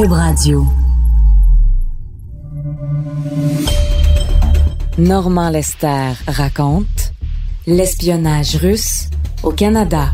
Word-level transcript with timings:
Cube 0.00 0.12
Radio. 0.12 0.66
Normand 4.96 5.50
Lester 5.50 6.12
raconte 6.26 7.12
l'espionnage 7.66 8.56
russe 8.56 9.10
au 9.42 9.50
Canada. 9.50 10.10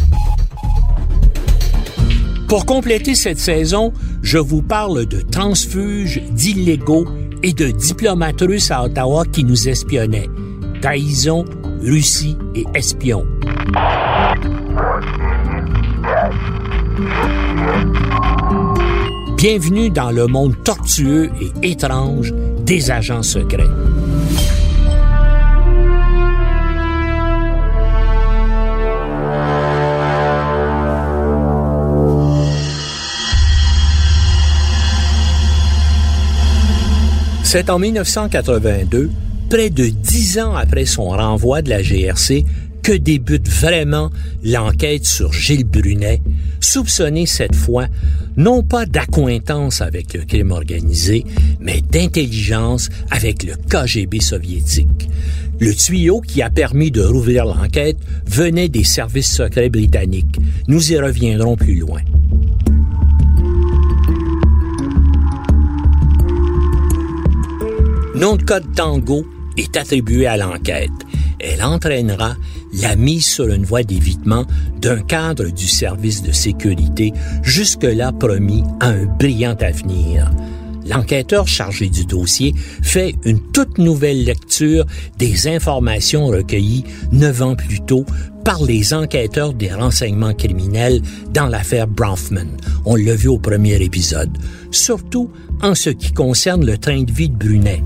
Pour 2.48 2.66
compléter 2.66 3.14
cette 3.14 3.38
saison, 3.38 3.92
je 4.22 4.38
vous 4.38 4.62
parle 4.62 5.06
de 5.06 5.20
transfuges, 5.20 6.20
d'illégaux 6.32 7.06
et 7.44 7.52
de 7.52 7.70
diplomates 7.70 8.40
russes 8.40 8.72
à 8.72 8.82
Ottawa 8.82 9.24
qui 9.24 9.44
nous 9.44 9.68
espionnaient. 9.68 10.28
Trahison, 10.82 11.44
Russie 11.80 12.36
et 12.56 12.64
espions. 12.74 13.24
Bienvenue 19.48 19.90
dans 19.90 20.10
le 20.10 20.26
monde 20.26 20.60
tortueux 20.64 21.30
et 21.62 21.70
étrange 21.70 22.34
des 22.64 22.90
agents 22.90 23.22
secrets. 23.22 23.62
C'est 37.44 37.70
en 37.70 37.78
1982, 37.78 39.12
près 39.48 39.70
de 39.70 39.86
dix 39.86 40.40
ans 40.40 40.56
après 40.56 40.86
son 40.86 41.10
renvoi 41.10 41.62
de 41.62 41.70
la 41.70 41.82
GRC, 41.82 42.44
que 42.82 42.90
débute 42.90 43.48
vraiment 43.48 44.10
l'enquête 44.42 45.06
sur 45.06 45.32
Gilles 45.32 45.68
Brunet, 45.68 46.20
soupçonné 46.66 47.26
cette 47.26 47.54
fois 47.54 47.86
non 48.36 48.62
pas 48.62 48.86
d'accointance 48.86 49.80
avec 49.80 50.12
le 50.14 50.24
crime 50.24 50.50
organisé, 50.50 51.24
mais 51.60 51.80
d'intelligence 51.80 52.88
avec 53.10 53.44
le 53.44 53.54
KGB 53.54 54.20
soviétique. 54.20 55.08
Le 55.58 55.74
tuyau 55.74 56.20
qui 56.20 56.42
a 56.42 56.50
permis 56.50 56.90
de 56.90 57.02
rouvrir 57.02 57.46
l'enquête 57.46 57.96
venait 58.26 58.68
des 58.68 58.84
services 58.84 59.32
secrets 59.32 59.70
britanniques. 59.70 60.38
Nous 60.68 60.92
y 60.92 60.98
reviendrons 60.98 61.56
plus 61.56 61.76
loin. 61.76 62.00
Nom 68.14 68.36
de 68.36 68.42
code 68.42 68.74
Tango 68.74 69.26
est 69.56 69.76
attribué 69.76 70.26
à 70.26 70.36
l'enquête. 70.36 70.90
Elle 71.38 71.62
entraînera 71.62 72.34
la 72.72 72.96
mise 72.96 73.26
sur 73.26 73.48
une 73.48 73.64
voie 73.64 73.82
d'évitement 73.82 74.44
d'un 74.80 75.00
cadre 75.00 75.50
du 75.50 75.66
service 75.66 76.22
de 76.22 76.32
sécurité 76.32 77.12
jusque-là 77.42 78.12
promis 78.12 78.64
à 78.80 78.88
un 78.88 79.04
brillant 79.04 79.56
avenir. 79.60 80.30
L'enquêteur 80.88 81.48
chargé 81.48 81.88
du 81.88 82.04
dossier 82.04 82.54
fait 82.82 83.16
une 83.24 83.40
toute 83.52 83.78
nouvelle 83.78 84.24
lecture 84.24 84.86
des 85.18 85.48
informations 85.48 86.28
recueillies 86.28 86.84
neuf 87.10 87.42
ans 87.42 87.56
plus 87.56 87.80
tôt 87.80 88.04
par 88.44 88.62
les 88.62 88.94
enquêteurs 88.94 89.52
des 89.52 89.72
renseignements 89.72 90.34
criminels 90.34 91.02
dans 91.32 91.46
l'affaire 91.46 91.88
Bronfman. 91.88 92.46
On 92.84 92.94
l'a 92.94 93.16
vu 93.16 93.26
au 93.26 93.38
premier 93.38 93.82
épisode. 93.82 94.30
Surtout 94.70 95.30
en 95.60 95.74
ce 95.74 95.90
qui 95.90 96.12
concerne 96.12 96.64
le 96.64 96.78
train 96.78 97.02
de 97.02 97.10
vie 97.10 97.30
de 97.30 97.36
Brunet. 97.36 97.82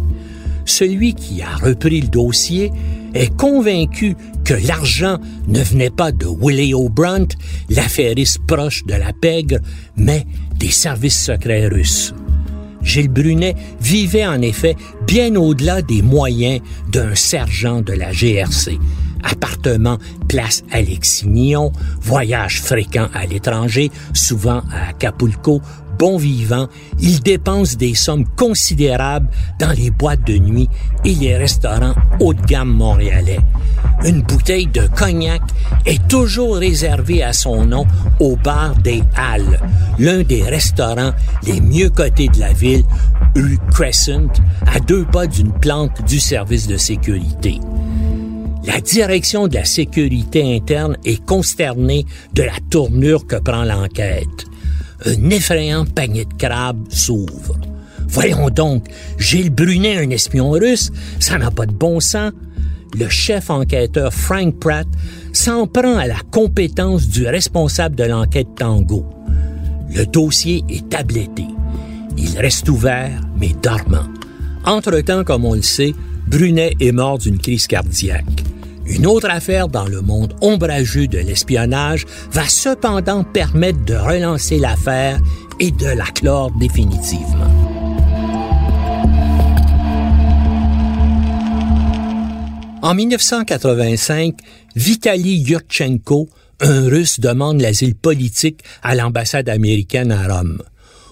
Celui 0.66 1.14
qui 1.14 1.40
a 1.40 1.56
repris 1.56 2.02
le 2.02 2.08
dossier 2.08 2.70
est 3.14 3.34
convaincu 3.36 4.16
que 4.44 4.54
l'argent 4.54 5.18
ne 5.48 5.62
venait 5.62 5.90
pas 5.90 6.12
de 6.12 6.26
Willie 6.26 6.74
O'Brunt, 6.74 7.28
l'affairiste 7.68 8.38
proche 8.46 8.84
de 8.84 8.94
la 8.94 9.12
pègre, 9.12 9.58
mais 9.96 10.26
des 10.58 10.70
services 10.70 11.20
secrets 11.20 11.68
russes. 11.68 12.14
Gilles 12.82 13.08
Brunet 13.08 13.56
vivait 13.80 14.26
en 14.26 14.40
effet 14.40 14.76
bien 15.06 15.34
au-delà 15.36 15.82
des 15.82 16.02
moyens 16.02 16.60
d'un 16.90 17.14
sergent 17.14 17.82
de 17.82 17.92
la 17.92 18.12
GRC. 18.12 18.78
Appartement 19.22 19.98
place 20.28 20.62
Alexis-Nyon, 20.70 21.72
voyage 22.00 22.62
fréquent 22.62 23.08
à 23.12 23.26
l'étranger, 23.26 23.90
souvent 24.14 24.62
à 24.72 24.90
Acapulco, 24.90 25.60
bon 26.00 26.16
vivant, 26.16 26.66
il 26.98 27.20
dépense 27.20 27.76
des 27.76 27.94
sommes 27.94 28.24
considérables 28.34 29.28
dans 29.58 29.70
les 29.72 29.90
boîtes 29.90 30.26
de 30.26 30.38
nuit 30.38 30.68
et 31.04 31.14
les 31.14 31.36
restaurants 31.36 31.94
haut 32.20 32.32
de 32.32 32.40
gamme 32.40 32.72
montréalais. 32.72 33.40
Une 34.02 34.22
bouteille 34.22 34.66
de 34.66 34.88
cognac 34.96 35.42
est 35.84 36.08
toujours 36.08 36.56
réservée 36.56 37.22
à 37.22 37.34
son 37.34 37.66
nom 37.66 37.86
au 38.18 38.36
bar 38.36 38.74
des 38.76 39.02
Halles, 39.14 39.60
l'un 39.98 40.22
des 40.22 40.42
restaurants 40.42 41.12
les 41.46 41.60
mieux 41.60 41.90
cotés 41.90 42.28
de 42.28 42.40
la 42.40 42.54
ville, 42.54 42.84
rue 43.36 43.58
Crescent, 43.70 44.32
à 44.66 44.80
deux 44.80 45.04
pas 45.04 45.26
d'une 45.26 45.52
plante 45.52 46.02
du 46.08 46.18
service 46.18 46.66
de 46.66 46.78
sécurité. 46.78 47.60
La 48.64 48.80
direction 48.80 49.48
de 49.48 49.54
la 49.54 49.66
sécurité 49.66 50.56
interne 50.56 50.96
est 51.04 51.22
consternée 51.26 52.06
de 52.32 52.42
la 52.42 52.56
tournure 52.70 53.26
que 53.26 53.36
prend 53.36 53.64
l'enquête 53.64 54.49
un 55.06 55.30
effrayant 55.30 55.84
panier 55.84 56.24
de 56.24 56.34
crabes 56.34 56.86
s'ouvre. 56.90 57.56
Voyons 58.08 58.50
donc, 58.50 58.86
Gilles 59.18 59.50
Brunet, 59.50 59.98
un 59.98 60.10
espion 60.10 60.50
russe, 60.50 60.90
ça 61.20 61.38
n'a 61.38 61.50
pas 61.50 61.66
de 61.66 61.72
bon 61.72 62.00
sens. 62.00 62.32
Le 62.98 63.08
chef 63.08 63.50
enquêteur 63.50 64.12
Frank 64.12 64.58
Pratt 64.58 64.86
s'en 65.32 65.68
prend 65.68 65.96
à 65.96 66.06
la 66.06 66.18
compétence 66.32 67.08
du 67.08 67.26
responsable 67.26 67.94
de 67.94 68.04
l'enquête 68.04 68.48
Tango. 68.56 69.06
Le 69.94 70.06
dossier 70.06 70.64
est 70.68 70.88
tabletté. 70.88 71.44
Il 72.18 72.36
reste 72.38 72.68
ouvert, 72.68 73.20
mais 73.38 73.54
dormant. 73.62 74.08
Entre-temps, 74.64 75.24
comme 75.24 75.44
on 75.44 75.54
le 75.54 75.62
sait, 75.62 75.94
Brunet 76.26 76.74
est 76.80 76.92
mort 76.92 77.18
d'une 77.18 77.38
crise 77.38 77.66
cardiaque. 77.66 78.44
Une 78.90 79.06
autre 79.06 79.30
affaire 79.30 79.68
dans 79.68 79.86
le 79.86 80.00
monde 80.02 80.34
ombrageux 80.40 81.06
de 81.06 81.18
l'espionnage 81.18 82.06
va 82.32 82.48
cependant 82.48 83.22
permettre 83.22 83.84
de 83.84 83.94
relancer 83.94 84.58
l'affaire 84.58 85.20
et 85.60 85.70
de 85.70 85.86
la 85.86 86.06
clore 86.06 86.50
définitivement. 86.58 87.46
En 92.82 92.94
1985, 92.94 94.34
Vitaly 94.74 95.36
Yurchenko, 95.38 96.28
un 96.60 96.88
Russe, 96.88 97.20
demande 97.20 97.60
l'asile 97.60 97.94
politique 97.94 98.64
à 98.82 98.96
l'ambassade 98.96 99.48
américaine 99.48 100.10
à 100.10 100.26
Rome. 100.26 100.62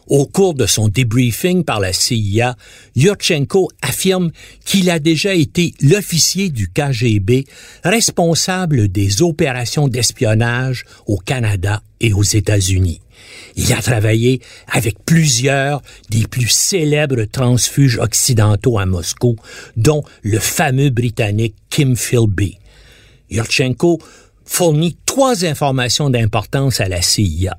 Au 0.09 0.25
cours 0.25 0.55
de 0.55 0.65
son 0.65 0.89
débriefing 0.89 1.65
par 1.65 1.81
la 1.81 1.93
CIA, 1.93 2.57
Yurchenko 2.97 3.71
affirme 3.83 4.31
qu'il 4.65 4.89
a 4.89 4.99
déjà 4.99 5.35
été 5.35 5.75
l'officier 5.83 6.49
du 6.49 6.69
KGB 6.69 7.45
responsable 7.85 8.89
des 8.89 9.21
opérations 9.21 9.87
d'espionnage 9.87 10.87
au 11.07 11.19
Canada 11.19 11.83
et 12.01 12.15
aux 12.15 12.23
États-Unis. 12.23 13.03
Il 13.57 13.71
a 13.75 13.83
travaillé 13.83 14.41
avec 14.69 15.05
plusieurs 15.05 15.83
des 16.09 16.27
plus 16.27 16.49
célèbres 16.49 17.25
transfuges 17.25 17.99
occidentaux 17.99 18.79
à 18.79 18.87
Moscou, 18.87 19.37
dont 19.77 20.05
le 20.23 20.39
fameux 20.39 20.89
Britannique 20.89 21.55
Kim 21.69 21.97
Philby. 21.97 22.57
Yurchenko 23.31 24.01
fournit 24.47 24.97
trois 25.05 25.45
informations 25.45 26.09
d'importance 26.09 26.81
à 26.81 26.89
la 26.89 27.03
CIA. 27.03 27.59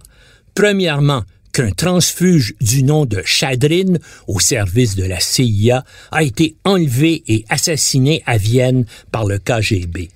Premièrement, 0.55 1.23
qu'un 1.53 1.71
transfuge 1.71 2.53
du 2.61 2.83
nom 2.83 3.05
de 3.05 3.21
Chadrin 3.25 3.97
au 4.27 4.39
service 4.39 4.95
de 4.95 5.03
la 5.03 5.19
CIA 5.19 5.83
a 6.11 6.23
été 6.23 6.55
enlevé 6.63 7.23
et 7.27 7.45
assassiné 7.49 8.23
à 8.25 8.37
Vienne 8.37 8.85
par 9.11 9.25
le 9.25 9.39
KGB. 9.39 10.09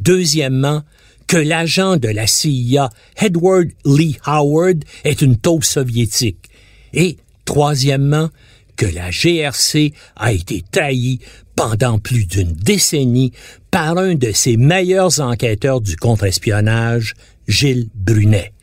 Deuxièmement, 0.00 0.82
que 1.26 1.36
l'agent 1.36 1.96
de 1.96 2.08
la 2.08 2.26
CIA, 2.26 2.90
Edward 3.20 3.68
Lee 3.84 4.18
Howard, 4.26 4.84
est 5.04 5.22
une 5.22 5.36
taupe 5.36 5.64
soviétique. 5.64 6.50
Et, 6.92 7.16
troisièmement, 7.44 8.28
que 8.76 8.86
la 8.86 9.10
GRC 9.10 9.92
a 10.16 10.32
été 10.32 10.62
trahie 10.70 11.20
pendant 11.56 11.98
plus 11.98 12.26
d'une 12.26 12.52
décennie 12.52 13.32
par 13.70 13.98
un 13.98 14.14
de 14.14 14.32
ses 14.32 14.56
meilleurs 14.56 15.20
enquêteurs 15.20 15.80
du 15.80 15.96
contre-espionnage, 15.96 17.14
Gilles 17.46 17.88
Brunet. 17.94 18.53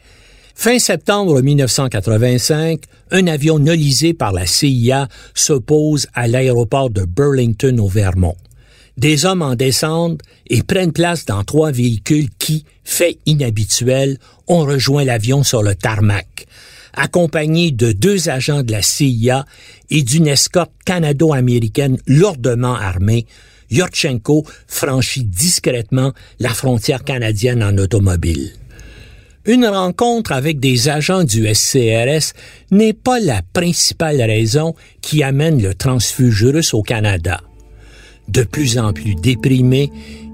Fin 0.63 0.77
septembre 0.77 1.41
1985, 1.41 2.83
un 3.09 3.25
avion 3.25 3.57
nolisé 3.57 4.13
par 4.13 4.31
la 4.31 4.45
CIA 4.45 5.07
s'oppose 5.33 6.05
à 6.13 6.27
l'aéroport 6.27 6.91
de 6.91 7.03
Burlington 7.03 7.79
au 7.79 7.87
Vermont. 7.87 8.35
Des 8.95 9.25
hommes 9.25 9.41
en 9.41 9.55
descendent 9.55 10.21
et 10.51 10.61
prennent 10.61 10.91
place 10.91 11.25
dans 11.25 11.43
trois 11.43 11.71
véhicules 11.71 12.29
qui, 12.37 12.63
fait 12.83 13.17
inhabituel, 13.25 14.19
ont 14.45 14.63
rejoint 14.63 15.03
l'avion 15.03 15.43
sur 15.43 15.63
le 15.63 15.73
tarmac. 15.73 16.45
Accompagnés 16.93 17.71
de 17.71 17.91
deux 17.91 18.29
agents 18.29 18.61
de 18.61 18.71
la 18.71 18.83
CIA 18.83 19.47
et 19.89 20.03
d'une 20.03 20.27
escorte 20.27 20.73
canado-américaine 20.85 21.97
lourdement 22.05 22.75
armée, 22.75 23.25
Yurchenko 23.71 24.45
franchit 24.67 25.23
discrètement 25.23 26.13
la 26.37 26.49
frontière 26.49 27.03
canadienne 27.03 27.63
en 27.63 27.75
automobile. 27.79 28.60
Une 29.45 29.65
rencontre 29.65 30.33
avec 30.33 30.59
des 30.59 30.87
agents 30.87 31.23
du 31.23 31.51
SCRS 31.53 32.33
n'est 32.69 32.93
pas 32.93 33.19
la 33.19 33.41
principale 33.53 34.21
raison 34.21 34.75
qui 35.01 35.23
amène 35.23 35.61
le 35.61 35.73
transfuge 35.73 36.45
russe 36.45 36.75
au 36.75 36.83
Canada. 36.83 37.41
De 38.27 38.43
plus 38.43 38.77
en 38.77 38.93
plus 38.93 39.15
déprimé, 39.15 39.91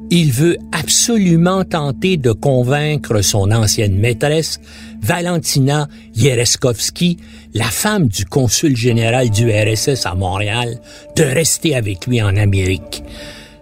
il 0.10 0.32
veut 0.32 0.58
absolument 0.74 1.64
tenter 1.64 2.18
de 2.18 2.32
convaincre 2.34 3.22
son 3.22 3.52
ancienne 3.52 3.98
maîtresse, 3.98 4.60
Valentina 5.02 5.88
Yereskovski, 6.16 7.18
la 7.54 7.66
femme 7.66 8.08
du 8.08 8.26
consul 8.26 8.76
général 8.76 9.30
du 9.30 9.50
RSS 9.50 10.06
à 10.06 10.16
Montréal, 10.16 10.80
de 11.16 11.24
rester 11.24 11.76
avec 11.76 12.08
lui 12.08 12.22
en 12.22 12.36
Amérique. 12.36 13.04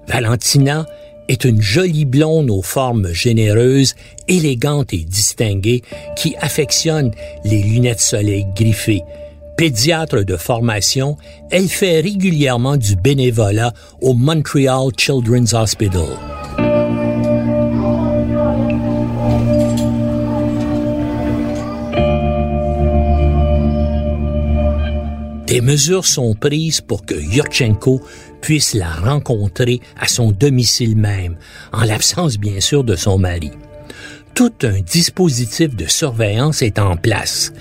Valentina 0.08 0.86
est 1.28 1.46
une 1.46 1.62
jolie 1.62 2.06
blonde 2.06 2.50
aux 2.50 2.62
formes 2.62 3.12
généreuses, 3.12 3.96
élégante 4.28 4.94
et 4.94 5.04
distinguée, 5.04 5.84
qui 6.16 6.36
affectionne 6.40 7.12
les 7.44 7.62
lunettes 7.62 8.00
soleil 8.00 8.46
griffées. 8.56 9.04
Pédiatre 9.58 10.24
de 10.24 10.36
formation, 10.36 11.18
elle 11.50 11.70
fait 11.70 12.02
régulièrement 12.02 12.76
du 12.76 12.96
bénévolat 12.96 13.74
au 14.02 14.14
Montreal 14.14 14.90
Children's 14.98 15.54
Hospital. 15.54 16.08
Des 25.48 25.62
mesures 25.62 26.06
sont 26.06 26.34
prises 26.34 26.82
pour 26.82 27.06
que 27.06 27.16
Yurchenko 27.16 28.02
puisse 28.42 28.74
la 28.74 28.92
rencontrer 28.92 29.82
à 30.00 30.08
son 30.08 30.32
domicile 30.32 30.96
même, 30.96 31.38
en 31.74 31.84
l'absence 31.84 32.38
bien 32.38 32.60
sûr 32.60 32.84
de 32.84 32.96
son 32.96 33.18
mari. 33.18 33.52
Tout 34.34 34.54
un 34.64 34.82
dispositif 34.82 35.76
de 35.76 35.88
surveillance 35.88 36.62
est 36.62 36.78
en 36.78 36.98
place. 36.98 37.54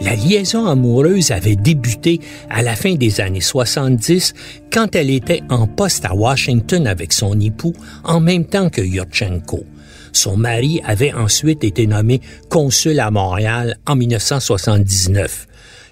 La 0.00 0.14
liaison 0.14 0.66
amoureuse 0.66 1.30
avait 1.30 1.56
débuté 1.56 2.20
à 2.48 2.62
la 2.62 2.74
fin 2.74 2.94
des 2.94 3.20
années 3.20 3.40
70 3.40 4.32
quand 4.72 4.94
elle 4.94 5.10
était 5.10 5.42
en 5.50 5.66
poste 5.66 6.06
à 6.06 6.14
Washington 6.14 6.86
avec 6.86 7.12
son 7.12 7.38
époux 7.38 7.74
en 8.04 8.20
même 8.20 8.46
temps 8.46 8.70
que 8.70 8.80
Yurchenko. 8.80 9.64
Son 10.12 10.36
mari 10.36 10.80
avait 10.84 11.12
ensuite 11.12 11.64
été 11.64 11.86
nommé 11.86 12.20
consul 12.48 12.98
à 12.98 13.10
Montréal 13.10 13.76
en 13.86 13.96
1979. 13.96 15.46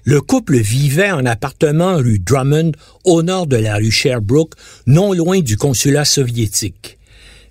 Le 0.05 0.21
couple 0.21 0.59
vivait 0.59 1.11
en 1.11 1.27
appartement 1.27 1.97
rue 1.97 2.19
Drummond, 2.19 2.73
au 3.05 3.23
nord 3.23 3.47
de 3.47 3.56
la 3.56 3.77
rue 3.77 3.91
Sherbrooke, 3.91 4.55
non 4.87 5.12
loin 5.12 5.41
du 5.41 5.56
consulat 5.56 6.05
soviétique. 6.05 6.99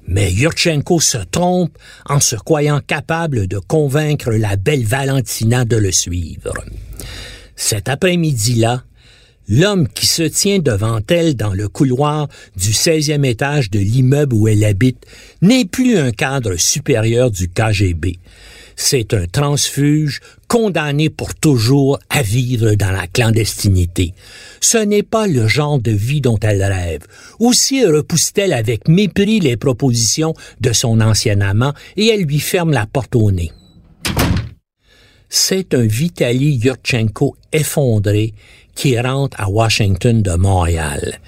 Mais 0.08 0.32
Yurchenko 0.32 1.02
se 1.02 1.18
trompe 1.18 1.78
en 2.06 2.20
se 2.20 2.36
croyant 2.38 2.80
capable 2.80 3.48
de 3.48 3.60
convaincre 3.60 4.32
la 4.32 4.56
belle 4.56 4.86
Valentina 4.86 5.66
de 5.66 5.76
le 5.76 5.92
suivre. 5.92 6.54
Cet 7.58 7.90
après-midi-là, 7.90 8.84
l'homme 9.50 9.88
qui 9.90 10.06
se 10.06 10.24
tient 10.24 10.60
devant 10.60 11.00
elle 11.10 11.36
dans 11.36 11.54
le 11.54 11.68
couloir 11.68 12.30
du 12.56 12.72
16e 12.72 13.26
étage 13.26 13.70
de 13.70 13.80
l'immeuble 13.80 14.34
où 14.34 14.48
elle 14.48 14.64
habite 14.64 15.06
n'est 15.42 15.66
plus 15.66 15.98
un 15.98 16.12
cadre 16.12 16.56
supérieur 16.56 17.30
du 17.30 17.50
KGB 17.50 18.20
c'est 18.78 19.14
un 19.14 19.26
transfuge 19.26 20.22
condamné 20.48 21.10
pour 21.10 21.36
toujours 21.36 22.00
à 22.10 22.22
vivre 22.22 22.76
dans 22.76 22.92
la 22.92 23.08
clandestinité. 23.08 24.14
Ce 24.62 24.78
n'est 24.78 25.04
pas 25.04 25.28
le 25.28 25.48
genre 25.48 25.80
de 25.80 25.92
vie 25.92 26.22
dont 26.22 26.40
elle 26.42 26.64
rêve. 26.64 27.02
Aussi 27.40 27.84
repousse-t-elle 27.84 28.54
avec 28.54 28.88
mépris 28.88 29.42
les 29.42 29.58
propositions 29.58 30.36
de 30.62 30.72
son 30.72 31.02
ancien 31.02 31.42
amant 31.42 31.74
et 31.98 32.08
elle 32.08 32.24
lui 32.24 32.40
ferme 32.40 32.72
la 32.72 32.86
porte 32.86 33.16
au 33.16 33.32
nez. 33.32 33.52
C'est 35.28 35.74
un 35.74 35.86
Vitaly 35.86 36.56
Yurchenko 36.64 37.36
effondré 37.52 38.34
qui 38.76 38.98
rentre 38.98 39.42
à 39.42 39.50
Washington 39.50 40.22
de 40.22 40.36
Montréal. 40.36 41.20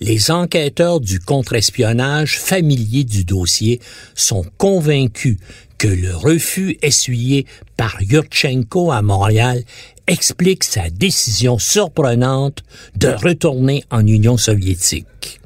Les 0.00 0.30
enquêteurs 0.30 1.00
du 1.00 1.18
contre-espionnage 1.18 2.38
familiers 2.38 3.04
du 3.04 3.24
dossier 3.24 3.80
sont 4.14 4.44
convaincus 4.56 5.38
que 5.78 5.88
le 5.88 6.14
refus 6.14 6.76
essuyé 6.82 7.46
par 7.76 7.96
Yurchenko 8.00 8.90
à 8.90 9.00
Montréal 9.00 9.62
explique 10.08 10.64
sa 10.64 10.90
décision 10.90 11.58
surprenante 11.58 12.64
de 12.96 13.08
retourner 13.08 13.84
en 13.90 14.06
Union 14.06 14.36
soviétique. 14.36 15.40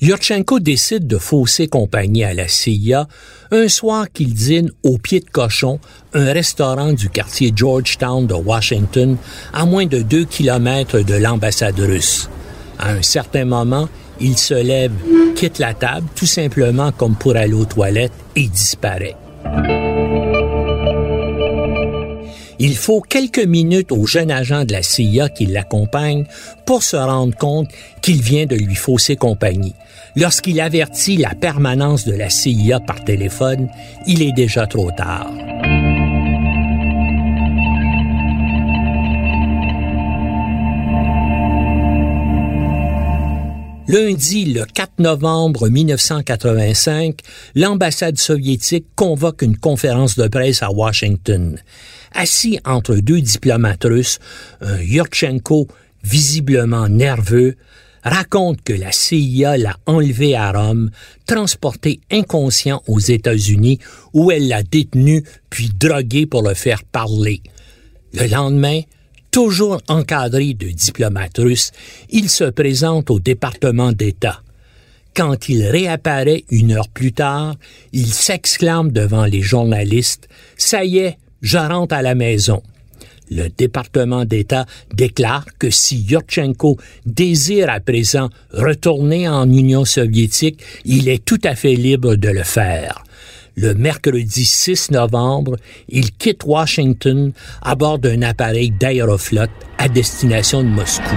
Yurchenko 0.00 0.58
décide 0.58 1.06
de 1.06 1.18
fausser 1.18 1.68
compagnie 1.68 2.24
à 2.24 2.34
la 2.34 2.48
CIA 2.48 3.06
un 3.52 3.68
soir 3.68 4.06
qu'il 4.12 4.34
dîne 4.34 4.70
au 4.82 4.98
pied 4.98 5.20
de 5.20 5.30
cochon, 5.30 5.78
un 6.12 6.32
restaurant 6.32 6.92
du 6.92 7.08
quartier 7.08 7.52
Georgetown 7.54 8.26
de 8.26 8.34
Washington, 8.34 9.16
à 9.52 9.64
moins 9.64 9.86
de 9.86 10.02
deux 10.02 10.24
kilomètres 10.24 11.00
de 11.00 11.14
l'ambassade 11.14 11.78
russe. 11.78 12.28
À 12.78 12.92
un 12.92 13.02
certain 13.02 13.44
moment, 13.44 13.88
il 14.20 14.36
se 14.36 14.54
lève, 14.54 14.92
quitte 15.36 15.58
la 15.58 15.74
table, 15.74 16.08
tout 16.16 16.26
simplement 16.26 16.90
comme 16.90 17.14
pour 17.14 17.36
aller 17.36 17.54
aux 17.54 17.64
toilettes, 17.64 18.12
et 18.34 18.48
disparaît. 18.48 19.16
Il 22.64 22.76
faut 22.76 23.00
quelques 23.00 23.44
minutes 23.44 23.90
au 23.90 24.06
jeune 24.06 24.30
agent 24.30 24.64
de 24.64 24.72
la 24.72 24.82
CIA 24.82 25.28
qui 25.28 25.46
l'accompagne 25.46 26.26
pour 26.64 26.84
se 26.84 26.96
rendre 26.96 27.36
compte 27.36 27.68
qu'il 28.02 28.22
vient 28.22 28.46
de 28.46 28.54
lui 28.54 28.76
fausser 28.76 29.16
compagnie. 29.16 29.74
Lorsqu'il 30.14 30.60
avertit 30.60 31.16
la 31.16 31.34
permanence 31.34 32.04
de 32.04 32.14
la 32.14 32.30
CIA 32.30 32.78
par 32.78 33.02
téléphone, 33.04 33.68
il 34.06 34.22
est 34.22 34.32
déjà 34.32 34.68
trop 34.68 34.90
tard. 34.92 35.28
Lundi, 43.92 44.46
le 44.46 44.64
4 44.64 45.00
novembre 45.00 45.68
1985, 45.68 47.18
l'ambassade 47.54 48.16
soviétique 48.16 48.86
convoque 48.96 49.42
une 49.42 49.58
conférence 49.58 50.16
de 50.16 50.28
presse 50.28 50.62
à 50.62 50.70
Washington. 50.70 51.60
Assis 52.14 52.58
entre 52.64 52.94
deux 52.94 53.20
diplomates 53.20 53.84
russes, 53.84 54.18
un 54.62 54.78
Yurchenko, 54.80 55.68
visiblement 56.02 56.88
nerveux, 56.88 57.56
raconte 58.02 58.62
que 58.62 58.72
la 58.72 58.92
CIA 58.92 59.58
l'a 59.58 59.76
enlevé 59.84 60.36
à 60.36 60.52
Rome, 60.52 60.90
transporté 61.26 62.00
inconscient 62.10 62.82
aux 62.86 62.98
États-Unis, 62.98 63.78
où 64.14 64.30
elle 64.30 64.48
l'a 64.48 64.62
détenu 64.62 65.22
puis 65.50 65.70
drogué 65.78 66.24
pour 66.24 66.40
le 66.40 66.54
faire 66.54 66.82
parler. 66.84 67.42
Le 68.14 68.26
lendemain, 68.26 68.80
toujours 69.32 69.80
encadré 69.88 70.54
de 70.54 70.68
diplomates 70.68 71.38
russes, 71.38 71.72
il 72.10 72.28
se 72.28 72.44
présente 72.44 73.10
au 73.10 73.18
département 73.18 73.90
d'État. 73.90 74.42
Quand 75.16 75.48
il 75.48 75.64
réapparaît 75.64 76.44
une 76.50 76.72
heure 76.72 76.88
plus 76.88 77.12
tard, 77.12 77.56
il 77.92 78.06
s'exclame 78.06 78.92
devant 78.92 79.24
les 79.24 79.42
journalistes 79.42 80.28
Ça 80.56 80.84
y 80.84 80.98
est, 80.98 81.18
je 81.40 81.58
rentre 81.58 81.94
à 81.94 82.02
la 82.02 82.14
maison. 82.14 82.62
Le 83.30 83.48
département 83.48 84.24
d'État 84.26 84.66
déclare 84.94 85.46
que 85.58 85.70
si 85.70 86.02
Yurchenko 86.02 86.76
désire 87.06 87.70
à 87.70 87.80
présent 87.80 88.28
retourner 88.52 89.28
en 89.28 89.50
Union 89.50 89.86
soviétique, 89.86 90.60
il 90.84 91.08
est 91.08 91.24
tout 91.24 91.40
à 91.44 91.54
fait 91.54 91.74
libre 91.74 92.16
de 92.16 92.28
le 92.28 92.42
faire 92.42 93.02
le 93.54 93.74
mercredi 93.74 94.44
6 94.44 94.90
novembre, 94.90 95.56
il 95.88 96.12
quitte 96.12 96.44
Washington 96.44 97.32
à 97.62 97.74
bord 97.74 97.98
d'un 97.98 98.22
appareil 98.22 98.70
d'aéroflotte 98.70 99.50
à 99.78 99.88
destination 99.88 100.62
de 100.62 100.68
Moscou. 100.68 101.16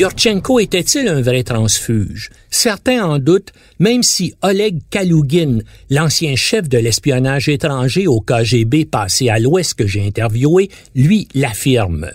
Yurchenko 0.00 0.60
était-il 0.60 1.08
un 1.08 1.20
vrai 1.20 1.42
transfuge? 1.42 2.30
Certains 2.48 3.04
en 3.04 3.18
doutent, 3.18 3.52
même 3.78 4.02
si 4.02 4.32
Oleg 4.40 4.78
Kalugin, 4.88 5.58
l'ancien 5.90 6.36
chef 6.36 6.70
de 6.70 6.78
l'espionnage 6.78 7.50
étranger 7.50 8.06
au 8.06 8.22
KGB 8.22 8.86
passé 8.86 9.28
à 9.28 9.38
l'Ouest 9.38 9.74
que 9.74 9.86
j'ai 9.86 10.06
interviewé, 10.06 10.70
lui 10.94 11.28
l'affirme 11.34 12.10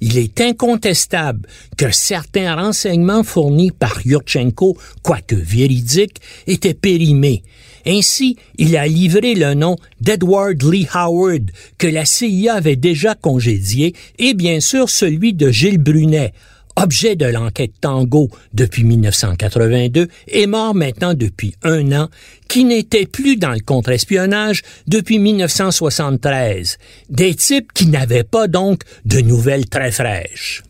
il 0.00 0.18
est 0.18 0.40
incontestable 0.40 1.48
que 1.76 1.90
certains 1.90 2.54
renseignements 2.54 3.22
fournis 3.22 3.70
par 3.70 4.00
Yurchenko, 4.04 4.76
quoique 5.02 5.36
véridiques, 5.36 6.20
étaient 6.46 6.74
périmés. 6.74 7.42
Ainsi, 7.86 8.36
il 8.58 8.76
a 8.76 8.86
livré 8.86 9.34
le 9.34 9.54
nom 9.54 9.76
d'Edward 10.00 10.62
Lee 10.62 10.88
Howard, 10.92 11.50
que 11.78 11.86
la 11.86 12.04
CIA 12.04 12.54
avait 12.54 12.76
déjà 12.76 13.14
congédié, 13.14 13.94
et 14.18 14.34
bien 14.34 14.60
sûr 14.60 14.90
celui 14.90 15.32
de 15.32 15.50
Gilles 15.50 15.78
Brunet, 15.78 16.32
objet 16.80 17.16
de 17.16 17.26
l'enquête 17.26 17.72
Tango 17.80 18.30
depuis 18.54 18.84
1982, 18.84 20.08
est 20.28 20.46
mort 20.46 20.74
maintenant 20.74 21.14
depuis 21.14 21.54
un 21.62 21.92
an, 21.92 22.08
qui 22.48 22.64
n'était 22.64 23.06
plus 23.06 23.36
dans 23.36 23.52
le 23.52 23.60
contre-espionnage 23.60 24.62
depuis 24.86 25.18
1973, 25.18 26.78
des 27.08 27.34
types 27.34 27.72
qui 27.72 27.86
n'avaient 27.86 28.24
pas 28.24 28.48
donc 28.48 28.82
de 29.04 29.20
nouvelles 29.20 29.68
très 29.68 29.92
fraîches. 29.92 30.62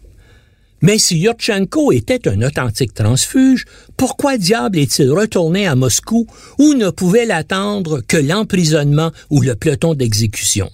Mais 0.83 0.99
si 0.99 1.19
Yurchenko 1.19 1.93
était 1.93 2.27
un 2.27 2.41
authentique 2.41 2.95
transfuge, 2.95 3.67
pourquoi 3.99 4.39
diable 4.39 4.79
est-il 4.79 5.11
retourné 5.11 5.67
à 5.67 5.75
Moscou 5.75 6.27
où 6.59 6.73
ne 6.73 6.89
pouvait 6.89 7.27
l'attendre 7.27 8.01
que 8.01 8.17
l'emprisonnement 8.17 9.13
ou 9.29 9.43
le 9.43 9.55
peloton 9.55 9.95
d'exécution? 9.95 10.71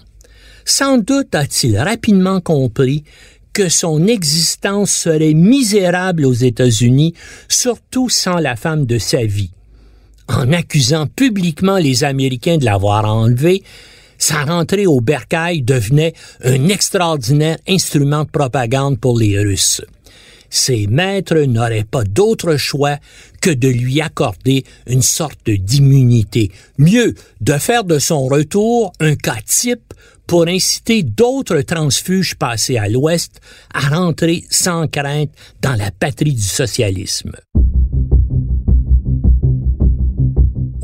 Sans 0.64 0.98
doute 0.98 1.34
a-t-il 1.34 1.78
rapidement 1.78 2.40
compris 2.40 3.04
que 3.56 3.70
son 3.70 4.06
existence 4.06 4.90
serait 4.90 5.32
misérable 5.32 6.26
aux 6.26 6.34
États-Unis, 6.34 7.14
surtout 7.48 8.10
sans 8.10 8.36
la 8.36 8.54
femme 8.54 8.84
de 8.84 8.98
sa 8.98 9.24
vie. 9.24 9.50
En 10.28 10.52
accusant 10.52 11.06
publiquement 11.06 11.78
les 11.78 12.04
Américains 12.04 12.58
de 12.58 12.66
l'avoir 12.66 13.06
enlevé, 13.06 13.62
sa 14.18 14.44
rentrée 14.44 14.86
au 14.86 15.00
bercail 15.00 15.62
devenait 15.62 16.12
un 16.44 16.68
extraordinaire 16.68 17.56
instrument 17.66 18.24
de 18.24 18.30
propagande 18.30 19.00
pour 19.00 19.18
les 19.18 19.40
Russes 19.40 19.80
ses 20.56 20.86
maîtres 20.86 21.40
n'auraient 21.40 21.84
pas 21.84 22.04
d'autre 22.04 22.56
choix 22.56 22.96
que 23.40 23.50
de 23.50 23.68
lui 23.68 24.00
accorder 24.00 24.64
une 24.86 25.02
sorte 25.02 25.50
d'immunité. 25.50 26.50
Mieux, 26.78 27.14
de 27.40 27.52
faire 27.54 27.84
de 27.84 27.98
son 27.98 28.26
retour 28.26 28.92
un 29.00 29.14
cas 29.14 29.38
type 29.44 29.94
pour 30.26 30.48
inciter 30.48 31.02
d'autres 31.02 31.60
transfuges 31.60 32.34
passés 32.34 32.78
à 32.78 32.88
l'Ouest 32.88 33.40
à 33.72 33.88
rentrer 33.88 34.44
sans 34.50 34.88
crainte 34.88 35.30
dans 35.62 35.74
la 35.74 35.90
patrie 35.90 36.34
du 36.34 36.42
socialisme. 36.42 37.32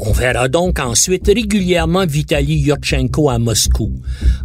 On 0.05 0.11
verra 0.11 0.49
donc 0.49 0.81
ensuite 0.81 1.29
régulièrement 1.29 2.07
Vitaly 2.07 2.57
Yurchenko 2.57 3.31
à 3.31 3.39
Moscou. 3.39 3.93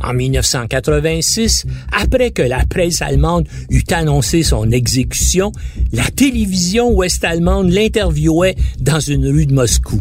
En 0.01 0.13
1986, 0.13 1.65
après 1.91 2.29
que 2.29 2.43
la 2.43 2.63
presse 2.65 3.01
allemande 3.01 3.47
eut 3.71 3.83
annoncé 3.91 4.43
son 4.43 4.69
exécution, 4.69 5.51
la 5.91 6.05
télévision 6.11 6.91
ouest-allemande 6.91 7.69
l'interviewait 7.69 8.55
dans 8.79 8.99
une 8.99 9.27
rue 9.27 9.47
de 9.47 9.53
Moscou. 9.53 9.99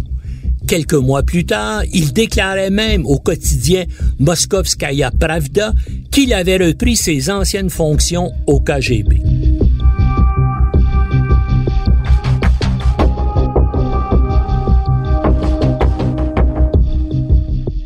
Quelques 0.66 0.94
mois 0.94 1.22
plus 1.22 1.44
tard, 1.46 1.82
il 1.92 2.12
déclarait 2.12 2.70
même 2.70 3.06
au 3.06 3.18
quotidien 3.18 3.84
Moskovskaya 4.18 5.12
Pravda 5.12 5.72
qu'il 6.10 6.32
avait 6.32 6.56
repris 6.56 6.96
ses 6.96 7.30
anciennes 7.30 7.70
fonctions 7.70 8.32
au 8.48 8.58
KGB. 8.58 9.20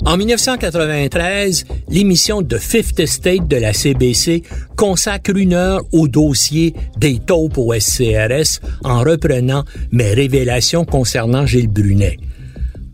En 0.06 0.16
1993, 0.16 1.66
l'émission 1.90 2.40
de 2.40 2.56
Fifth 2.56 2.99
Estate 2.99 3.46
de 3.46 3.56
la 3.56 3.75
CBC 3.75 4.42
consacre 4.75 5.37
une 5.37 5.52
heure 5.52 5.82
au 5.92 6.08
dossier 6.08 6.75
des 6.96 7.18
taupes 7.18 7.58
au 7.58 7.75
SCRS 7.78 8.60
en 8.82 9.00
reprenant 9.00 9.64
mes 9.92 10.12
révélations 10.14 10.84
concernant 10.84 11.46
Gilles 11.46 11.68
Brunet. 11.68 12.18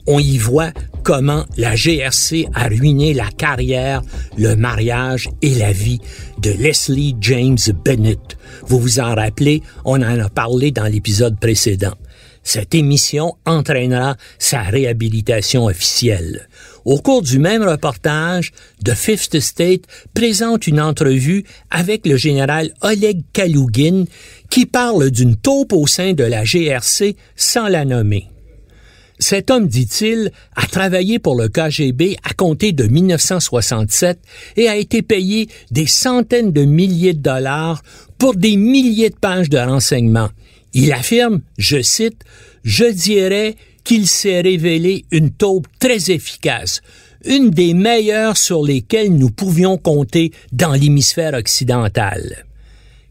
On 0.06 0.20
y 0.20 0.38
voit 0.38 0.72
comment 1.02 1.44
la 1.56 1.74
GRC 1.74 2.46
a 2.54 2.68
ruiné 2.68 3.12
la 3.12 3.28
carrière, 3.28 4.02
le 4.36 4.54
mariage 4.54 5.28
et 5.42 5.54
la 5.54 5.72
vie 5.72 6.00
de 6.38 6.50
Leslie 6.50 7.16
James 7.20 7.58
Bennett. 7.84 8.36
Vous 8.66 8.78
vous 8.78 9.00
en 9.00 9.14
rappelez, 9.14 9.62
on 9.84 10.02
en 10.02 10.18
a 10.20 10.28
parlé 10.28 10.70
dans 10.70 10.84
l'épisode 10.84 11.38
précédent. 11.40 11.94
Cette 12.44 12.76
émission 12.76 13.34
entraînera 13.44 14.16
sa 14.38 14.62
réhabilitation 14.62 15.64
officielle. 15.64 16.48
Au 16.84 16.98
cours 16.98 17.22
du 17.22 17.40
même 17.40 17.64
reportage, 17.64 18.52
The 18.84 18.94
Fifth 18.94 19.40
State 19.40 19.82
présente 20.14 20.68
une 20.68 20.80
entrevue 20.80 21.42
avec 21.72 22.06
le 22.06 22.16
général 22.16 22.70
Oleg 22.82 23.22
Kalougin 23.32 24.04
qui 24.50 24.66
parle 24.66 25.10
d'une 25.10 25.34
taupe 25.34 25.72
au 25.72 25.88
sein 25.88 26.12
de 26.12 26.22
la 26.22 26.44
GRC 26.44 27.16
sans 27.34 27.66
la 27.66 27.84
nommer. 27.84 28.28
Cet 29.18 29.50
homme, 29.50 29.66
dit-il, 29.66 30.30
a 30.56 30.66
travaillé 30.66 31.18
pour 31.18 31.40
le 31.40 31.48
KGB 31.48 32.16
à 32.22 32.34
compter 32.34 32.72
de 32.72 32.84
1967 32.84 34.18
et 34.56 34.68
a 34.68 34.76
été 34.76 35.02
payé 35.02 35.48
des 35.70 35.86
centaines 35.86 36.52
de 36.52 36.64
milliers 36.64 37.14
de 37.14 37.22
dollars 37.22 37.82
pour 38.18 38.34
des 38.34 38.56
milliers 38.56 39.10
de 39.10 39.16
pages 39.16 39.48
de 39.48 39.58
renseignements. 39.58 40.28
Il 40.74 40.92
affirme, 40.92 41.40
je 41.56 41.80
cite, 41.80 42.22
Je 42.62 42.84
dirais 42.84 43.56
qu'il 43.84 44.06
s'est 44.06 44.40
révélé 44.40 45.04
une 45.10 45.30
taupe 45.30 45.66
très 45.78 46.10
efficace, 46.10 46.82
une 47.24 47.50
des 47.50 47.72
meilleures 47.72 48.36
sur 48.36 48.62
lesquelles 48.62 49.14
nous 49.14 49.30
pouvions 49.30 49.78
compter 49.78 50.32
dans 50.52 50.72
l'hémisphère 50.72 51.34
occidental. 51.34 52.44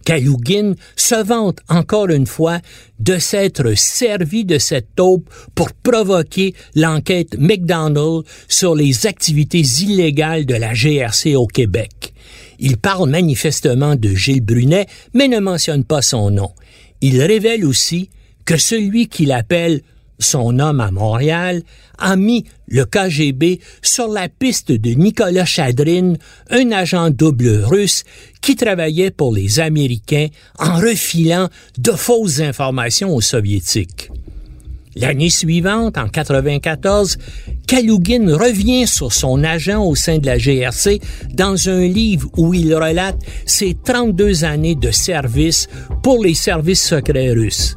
Kalougin 0.05 0.75
se 0.95 1.21
vante 1.21 1.59
encore 1.67 2.09
une 2.09 2.27
fois 2.27 2.59
de 2.99 3.17
s'être 3.17 3.75
servi 3.75 4.45
de 4.45 4.57
cette 4.57 4.95
taupe 4.95 5.29
pour 5.55 5.73
provoquer 5.73 6.53
l'enquête 6.75 7.35
McDonald 7.37 8.23
sur 8.47 8.75
les 8.75 9.07
activités 9.07 9.63
illégales 9.81 10.45
de 10.45 10.55
la 10.55 10.73
GRC 10.73 11.35
au 11.35 11.47
Québec. 11.47 12.13
Il 12.59 12.77
parle 12.77 13.09
manifestement 13.09 13.95
de 13.95 14.09
Gilles 14.09 14.45
Brunet, 14.45 14.87
mais 15.13 15.27
ne 15.27 15.39
mentionne 15.39 15.83
pas 15.83 16.01
son 16.01 16.31
nom. 16.31 16.51
Il 17.01 17.21
révèle 17.21 17.65
aussi 17.65 18.09
que 18.45 18.57
celui 18.57 19.07
qu'il 19.07 19.31
appelle 19.31 19.81
son 20.19 20.59
homme 20.59 20.79
à 20.79 20.91
Montréal, 20.91 21.63
a 21.97 22.15
mis 22.15 22.45
le 22.67 22.85
KGB 22.85 23.59
sur 23.81 24.07
la 24.07 24.29
piste 24.29 24.71
de 24.71 24.91
Nicolas 24.91 25.45
Chadrin, 25.45 26.13
un 26.49 26.71
agent 26.71 27.09
double 27.09 27.63
russe 27.63 28.03
qui 28.41 28.55
travaillait 28.55 29.11
pour 29.11 29.33
les 29.33 29.59
Américains 29.59 30.27
en 30.59 30.75
refilant 30.75 31.49
de 31.77 31.91
fausses 31.91 32.39
informations 32.39 33.15
aux 33.15 33.21
Soviétiques. 33.21 34.09
L'année 34.97 35.29
suivante, 35.29 35.97
en 35.97 36.07
94, 36.07 37.17
Kalougin 37.67 38.33
revient 38.33 38.87
sur 38.87 39.11
son 39.11 39.43
agent 39.43 39.83
au 39.83 39.93
sein 39.93 40.19
de 40.19 40.25
la 40.25 40.37
GRC 40.37 41.01
dans 41.33 41.67
un 41.67 41.85
livre 41.85 42.29
où 42.37 42.53
il 42.53 42.73
relate 42.73 43.19
ses 43.45 43.75
32 43.83 44.45
années 44.45 44.75
de 44.75 44.91
service 44.91 45.67
pour 46.01 46.23
les 46.23 46.33
services 46.33 46.81
secrets 46.81 47.31
russes. 47.31 47.75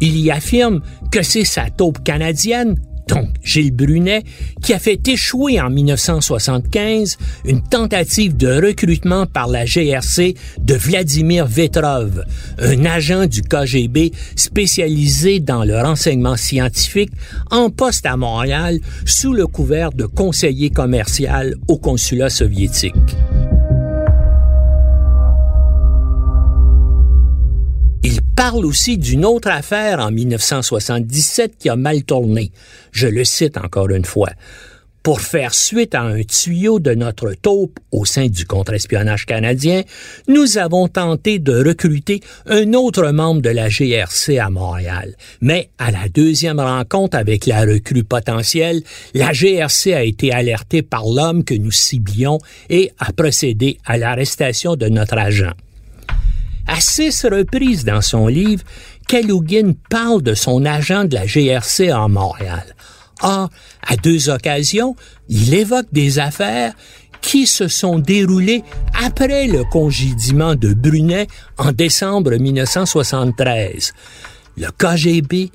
Il 0.00 0.18
y 0.18 0.30
affirme 0.30 0.80
que 1.10 1.22
c'est 1.22 1.44
sa 1.44 1.70
taupe 1.70 2.02
canadienne, 2.04 2.76
donc 3.08 3.28
Gilles 3.42 3.74
Brunet, 3.74 4.22
qui 4.62 4.74
a 4.74 4.78
fait 4.78 5.06
échouer 5.08 5.60
en 5.60 5.70
1975 5.70 7.16
une 7.46 7.62
tentative 7.62 8.36
de 8.36 8.66
recrutement 8.66 9.26
par 9.26 9.48
la 9.48 9.64
GRC 9.64 10.34
de 10.60 10.74
Vladimir 10.74 11.46
Vetrov, 11.46 12.22
un 12.58 12.84
agent 12.84 13.26
du 13.26 13.42
KGB 13.42 14.12
spécialisé 14.36 15.40
dans 15.40 15.64
le 15.64 15.80
renseignement 15.80 16.36
scientifique 16.36 17.12
en 17.50 17.70
poste 17.70 18.06
à 18.06 18.16
Montréal 18.16 18.78
sous 19.06 19.32
le 19.32 19.46
couvert 19.46 19.90
de 19.90 20.04
conseiller 20.04 20.70
commercial 20.70 21.54
au 21.66 21.78
consulat 21.78 22.30
soviétique. 22.30 22.94
Parle 28.38 28.66
aussi 28.66 28.98
d'une 28.98 29.24
autre 29.24 29.48
affaire 29.48 29.98
en 29.98 30.12
1977 30.12 31.58
qui 31.58 31.68
a 31.68 31.74
mal 31.74 32.04
tourné. 32.04 32.52
Je 32.92 33.08
le 33.08 33.24
cite 33.24 33.56
encore 33.56 33.90
une 33.90 34.04
fois. 34.04 34.30
Pour 35.02 35.20
faire 35.20 35.52
suite 35.52 35.96
à 35.96 36.02
un 36.02 36.22
tuyau 36.22 36.78
de 36.78 36.94
notre 36.94 37.32
taupe 37.32 37.80
au 37.90 38.04
sein 38.04 38.28
du 38.28 38.46
contre-espionnage 38.46 39.26
canadien, 39.26 39.82
nous 40.28 40.56
avons 40.56 40.86
tenté 40.86 41.40
de 41.40 41.66
recruter 41.66 42.20
un 42.46 42.74
autre 42.74 43.10
membre 43.10 43.42
de 43.42 43.50
la 43.50 43.68
GRC 43.68 44.38
à 44.38 44.50
Montréal. 44.50 45.16
Mais 45.40 45.70
à 45.78 45.90
la 45.90 46.08
deuxième 46.08 46.60
rencontre 46.60 47.16
avec 47.16 47.44
la 47.44 47.62
recrue 47.62 48.04
potentielle, 48.04 48.82
la 49.14 49.32
GRC 49.32 49.94
a 49.94 50.04
été 50.04 50.32
alertée 50.32 50.82
par 50.82 51.06
l'homme 51.06 51.42
que 51.42 51.54
nous 51.54 51.72
ciblions 51.72 52.38
et 52.70 52.92
a 53.00 53.12
procédé 53.12 53.78
à 53.84 53.98
l'arrestation 53.98 54.76
de 54.76 54.86
notre 54.86 55.18
agent. 55.18 55.54
À 56.68 56.80
six 56.80 57.24
reprises 57.24 57.84
dans 57.84 58.02
son 58.02 58.26
livre, 58.26 58.62
Kalougin 59.08 59.72
parle 59.88 60.22
de 60.22 60.34
son 60.34 60.66
agent 60.66 61.06
de 61.06 61.14
la 61.14 61.24
GRC 61.26 61.92
en 61.92 62.10
Montréal. 62.10 62.74
Or, 63.22 63.48
à 63.86 63.96
deux 63.96 64.28
occasions, 64.28 64.94
il 65.28 65.54
évoque 65.54 65.88
des 65.92 66.18
affaires 66.18 66.74
qui 67.22 67.46
se 67.46 67.68
sont 67.68 67.98
déroulées 67.98 68.62
après 69.02 69.46
le 69.46 69.64
congédiement 69.64 70.54
de 70.54 70.74
Brunet 70.74 71.26
en 71.56 71.72
décembre 71.72 72.36
1973. 72.36 73.92
Le 74.58 74.68
KGB 74.70 75.50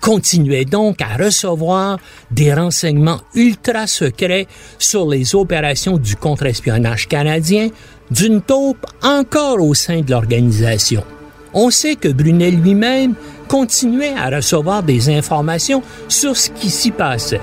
continuait 0.00 0.64
donc 0.64 1.00
à 1.00 1.16
recevoir 1.16 1.98
des 2.30 2.52
renseignements 2.52 3.20
ultra 3.34 3.86
secrets 3.86 4.46
sur 4.78 5.08
les 5.08 5.34
opérations 5.34 5.96
du 5.96 6.16
contre-espionnage 6.16 7.08
canadien 7.08 7.68
d'une 8.10 8.40
taupe 8.40 8.86
encore 9.02 9.60
au 9.60 9.74
sein 9.74 10.00
de 10.00 10.10
l'organisation. 10.10 11.02
On 11.54 11.70
sait 11.70 11.96
que 11.96 12.08
Brunet 12.08 12.50
lui-même 12.50 13.14
continuait 13.48 14.14
à 14.16 14.28
recevoir 14.28 14.82
des 14.82 15.08
informations 15.08 15.82
sur 16.08 16.36
ce 16.36 16.50
qui 16.50 16.70
s'y 16.70 16.90
passait. 16.90 17.40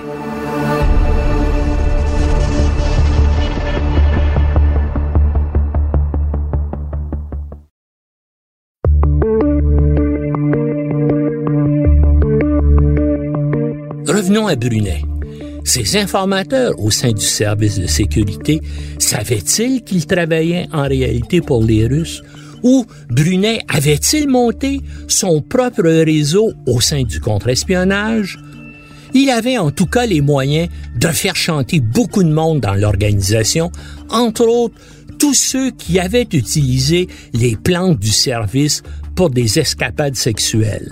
Revenons 14.08 14.48
à 14.48 14.55
Brunet. 14.55 15.01
Ces 15.63 15.98
informateurs 15.98 16.74
au 16.77 16.91
sein 16.91 17.12
du 17.12 17.25
service 17.25 17.79
de 17.79 17.88
sécurité 17.88 18.62
savaient-ils 19.00 19.84
qu'ils 19.84 20.05
travaillaient 20.05 20.67
en 20.74 20.88
réalité 20.88 21.41
pour 21.41 21.63
les 21.63 21.88
Russes? 21.88 22.22
Ou 22.63 22.86
Brunet 23.10 23.62
avait-il 23.67 24.27
monté 24.27 24.82
son 25.08 25.41
propre 25.41 25.84
réseau 25.84 26.51
au 26.65 26.82
sein 26.82 27.03
du 27.03 27.20
contre-espionnage? 27.20 28.39
Il 29.13 29.29
avait 29.29 29.58
en 29.58 29.72
tout 29.72 29.86
cas 29.86 30.05
les 30.05 30.22
moyens 30.22 30.70
de 30.98 31.08
faire 31.08 31.36
chanter 31.36 31.79
beaucoup 31.79 32.24
de 32.24 32.32
monde 32.32 32.62
dans 32.62 32.74
l'organisation, 32.74 33.72
entre 34.10 34.48
autres 34.48 34.75
tous 35.20 35.36
ceux 35.36 35.72
qui 35.72 36.00
avaient 36.00 36.27
utilisé 36.34 37.08
les 37.34 37.55
plantes 37.55 38.00
du 38.00 38.10
service 38.10 38.82
pour 39.15 39.29
des 39.29 39.60
escapades 39.60 40.15
sexuelles. 40.15 40.91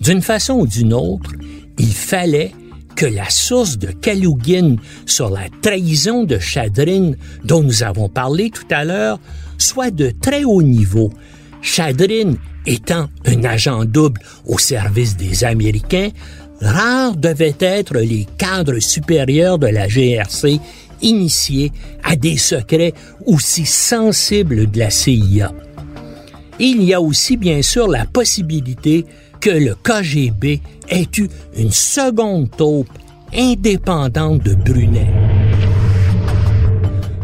D'une 0.00 0.22
façon 0.22 0.54
ou 0.54 0.66
d'une 0.66 0.92
autre, 0.92 1.32
il 1.78 1.92
fallait 1.92 2.52
que 2.96 3.06
la 3.06 3.28
source 3.28 3.78
de 3.78 3.88
Kalugin 3.88 4.76
sur 5.04 5.30
la 5.30 5.48
trahison 5.62 6.24
de 6.24 6.38
Chadrin 6.38 7.12
dont 7.44 7.62
nous 7.62 7.82
avons 7.82 8.08
parlé 8.08 8.50
tout 8.50 8.66
à 8.70 8.84
l'heure 8.84 9.20
soit 9.58 9.90
de 9.90 10.10
très 10.20 10.44
haut 10.44 10.62
niveau. 10.62 11.12
Chadrin 11.60 12.34
étant 12.66 13.08
un 13.26 13.44
agent 13.44 13.84
double 13.84 14.20
au 14.46 14.58
service 14.58 15.16
des 15.16 15.44
Américains, 15.44 16.08
rares 16.60 17.16
devaient 17.16 17.56
être 17.60 17.98
les 17.98 18.26
cadres 18.38 18.78
supérieurs 18.78 19.58
de 19.58 19.66
la 19.66 19.86
GRC 19.86 20.58
initiés 21.02 21.72
à 22.02 22.16
des 22.16 22.38
secrets 22.38 22.94
aussi 23.26 23.66
sensibles 23.66 24.70
de 24.70 24.78
la 24.78 24.90
CIA. 24.90 25.52
Il 26.58 26.82
y 26.82 26.94
a 26.94 27.00
aussi 27.02 27.36
bien 27.36 27.60
sûr 27.60 27.86
la 27.86 28.06
possibilité 28.06 29.04
que 29.40 29.50
le 29.50 29.74
KGB 29.74 30.60
ait 30.88 31.08
eu 31.18 31.28
une 31.56 31.72
seconde 31.72 32.50
taupe 32.56 32.90
indépendante 33.34 34.42
de 34.42 34.54
Brunet. 34.54 35.12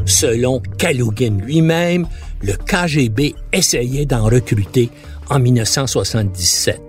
Selon 0.05 0.61
Kalugin 0.79 1.39
lui-même, 1.45 2.07
le 2.43 2.55
KGB 2.55 3.35
essayait 3.53 4.07
d'en 4.07 4.25
recruter 4.25 4.91
en 5.31 5.39
1977. 5.39 6.81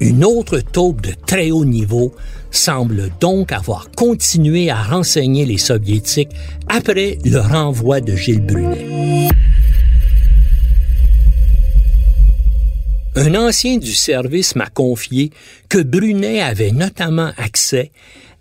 Une 0.00 0.24
autre 0.24 0.60
taupe 0.60 1.00
de 1.00 1.12
très 1.26 1.50
haut 1.50 1.64
niveau 1.64 2.14
semble 2.50 3.10
donc 3.20 3.52
avoir 3.52 3.90
continué 3.96 4.70
à 4.70 4.82
renseigner 4.82 5.44
les 5.44 5.58
Soviétiques 5.58 6.30
après 6.68 7.18
le 7.24 7.40
renvoi 7.40 8.00
de 8.00 8.14
Gilles 8.14 8.44
Brunet. 8.44 9.28
Un 13.20 13.34
ancien 13.34 13.78
du 13.78 13.94
service 13.94 14.54
m'a 14.54 14.68
confié 14.68 15.32
que 15.68 15.78
Brunet 15.78 16.40
avait 16.40 16.70
notamment 16.70 17.32
accès 17.36 17.90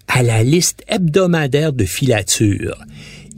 à 0.07 0.21
la 0.21 0.43
liste 0.43 0.83
hebdomadaire 0.87 1.73
de 1.73 1.83
filature. 1.83 2.77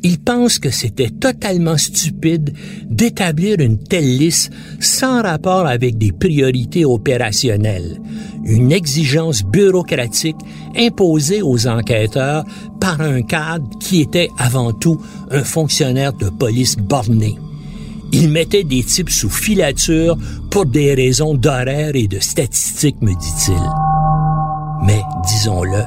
Il 0.04 0.20
pense 0.20 0.60
que 0.60 0.70
c'était 0.70 1.10
totalement 1.10 1.78
stupide 1.78 2.54
d'établir 2.90 3.62
une 3.62 3.82
telle 3.82 4.18
liste 4.18 4.52
sans 4.82 5.22
rapport 5.22 5.66
avec 5.66 5.98
des 5.98 6.12
priorités 6.12 6.84
opérationnelles, 6.84 8.02
une 8.44 8.74
exigence 8.74 9.42
bureaucratique 9.44 10.36
imposée 10.76 11.42
aux 11.42 11.68
enquêteurs 11.68 12.44
par 12.82 13.00
un 13.00 13.22
cadre 13.22 13.70
qui 13.80 14.02
était 14.02 14.28
avant 14.38 14.74
tout 14.74 15.02
un 15.32 15.46
fonctionnaire 15.46 16.12
de 16.12 16.28
police 16.28 16.76
borné. 16.76 17.38
Il 18.12 18.30
mettait 18.30 18.64
des 18.64 18.84
types 18.84 19.10
sous 19.10 19.30
filature 19.30 20.18
pour 20.50 20.66
des 20.66 20.94
raisons 20.94 21.36
d'horaire 21.36 21.92
et 21.96 22.08
de 22.08 22.20
statistiques, 22.20 23.02
me 23.02 23.14
dit-il. 23.14 23.62
Mais, 24.86 25.02
disons-le, 25.28 25.84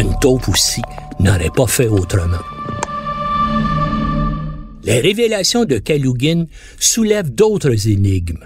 une 0.00 0.18
taupe 0.20 0.48
aussi 0.48 0.82
n'aurait 1.20 1.50
pas 1.54 1.66
fait 1.66 1.88
autrement. 1.88 2.38
Les 4.84 4.98
révélations 5.00 5.64
de 5.64 5.78
Kalugin 5.78 6.46
soulèvent 6.80 7.32
d'autres 7.32 7.88
énigmes. 7.88 8.44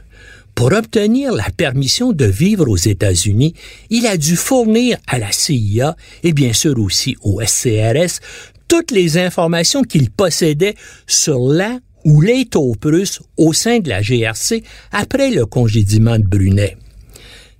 Pour 0.55 0.73
obtenir 0.73 1.33
la 1.33 1.49
permission 1.57 2.13
de 2.13 2.25
vivre 2.27 2.69
aux 2.69 2.77
États-Unis, 2.77 3.55
il 3.91 4.07
a 4.07 4.17
dû 4.17 4.37
fournir 4.37 4.99
à 5.07 5.19
la 5.19 5.33
CIA 5.33 5.97
et 6.23 6.33
bien 6.33 6.53
sûr 6.53 6.79
aussi 6.79 7.17
au 7.23 7.41
SCRS 7.45 8.21
toutes 8.69 8.91
les 8.91 9.19
informations 9.19 9.83
qu'il 9.83 10.11
possédait 10.11 10.75
sur 11.07 11.39
la 11.39 11.79
ou 12.07 12.21
les 12.21 12.47
taupes 12.47 12.85
russes 12.85 13.21
au 13.37 13.53
sein 13.53 13.81
de 13.81 13.89
la 13.89 14.01
GRC 14.01 14.63
après 14.93 15.31
le 15.31 15.45
congédiement 15.45 16.19
de 16.19 16.25
Brunet. 16.25 16.77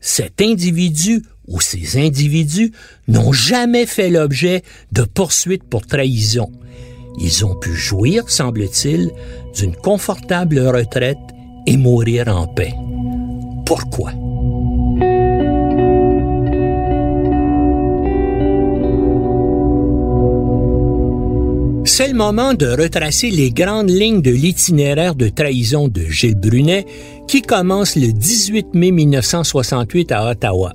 Cet 0.01 0.41
individu 0.41 1.23
ou 1.49 1.61
ces 1.61 1.99
individus 1.99 2.73
n'ont 3.09 3.33
jamais 3.33 3.87
fait 3.87 4.09
l'objet 4.09 4.63
de 4.93 5.03
poursuites 5.03 5.65
pour 5.65 5.85
trahison. 5.85 6.51
Ils 7.19 7.45
ont 7.45 7.57
pu 7.57 7.75
jouir, 7.75 8.31
semble-t-il, 8.31 9.11
d'une 9.57 9.75
confortable 9.75 10.61
retraite 10.61 11.19
et 11.67 11.77
mourir 11.77 12.29
en 12.29 12.47
paix. 12.47 12.75
Pourquoi? 13.65 14.13
C'est 21.99 22.09
le 22.09 22.15
moment 22.15 22.53
de 22.53 22.67
retracer 22.67 23.31
les 23.31 23.51
grandes 23.51 23.89
lignes 23.89 24.21
de 24.21 24.31
l'itinéraire 24.31 25.15
de 25.15 25.31
trahison 25.31 25.89
de 25.89 26.03
Gilles 26.03 26.35
Brunet 26.35 26.85
qui 27.27 27.41
commence 27.41 27.97
le 27.97 28.13
18 28.13 28.75
mai 28.75 28.91
1968 28.91 30.13
à 30.13 30.31
Ottawa. 30.31 30.75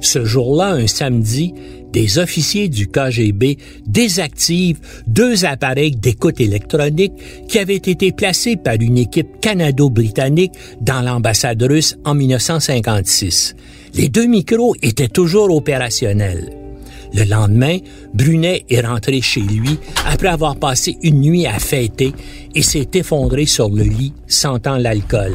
Ce 0.00 0.24
jour-là, 0.24 0.70
un 0.70 0.88
samedi, 0.88 1.54
des 1.92 2.18
officiers 2.18 2.68
du 2.68 2.88
KGB 2.88 3.56
désactivent 3.86 4.80
deux 5.06 5.44
appareils 5.44 5.94
d'écoute 5.94 6.40
électronique 6.40 7.12
qui 7.48 7.60
avaient 7.60 7.76
été 7.76 8.10
placés 8.10 8.56
par 8.56 8.74
une 8.80 8.98
équipe 8.98 9.38
canado-britannique 9.40 10.54
dans 10.80 11.02
l'ambassade 11.02 11.62
russe 11.62 11.96
en 12.04 12.16
1956. 12.16 13.54
Les 13.94 14.08
deux 14.08 14.26
micros 14.26 14.74
étaient 14.82 15.06
toujours 15.06 15.54
opérationnels. 15.54 16.67
Le 17.14 17.24
lendemain, 17.24 17.78
Brunet 18.14 18.64
est 18.68 18.80
rentré 18.80 19.20
chez 19.20 19.40
lui 19.40 19.78
après 20.06 20.28
avoir 20.28 20.56
passé 20.56 20.98
une 21.02 21.20
nuit 21.20 21.46
à 21.46 21.58
fêter 21.58 22.12
et 22.54 22.62
s'est 22.62 22.88
effondré 22.94 23.46
sur 23.46 23.70
le 23.70 23.84
lit, 23.84 24.12
sentant 24.26 24.76
l'alcool. 24.76 25.32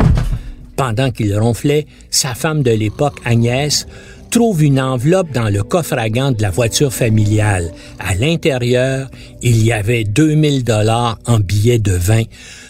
Pendant 0.76 1.12
qu'il 1.12 1.38
ronflait, 1.38 1.86
sa 2.10 2.34
femme 2.34 2.64
de 2.64 2.72
l'époque, 2.72 3.20
Agnès, 3.26 3.88
trouve 4.32 4.64
une 4.64 4.82
enveloppe 4.82 5.32
dans 5.32 5.50
le 5.50 5.62
coffre 5.62 5.94
à 5.94 6.10
de 6.10 6.42
la 6.42 6.50
voiture 6.50 6.92
familiale. 6.92 7.72
À 8.00 8.16
l'intérieur, 8.16 9.10
il 9.44 9.64
y 9.64 9.72
avait 9.72 10.04
2000 10.04 10.64
dollars 10.64 11.20
en 11.28 11.40
billets 11.40 11.78
de 11.78 11.92
vin, 11.92 12.24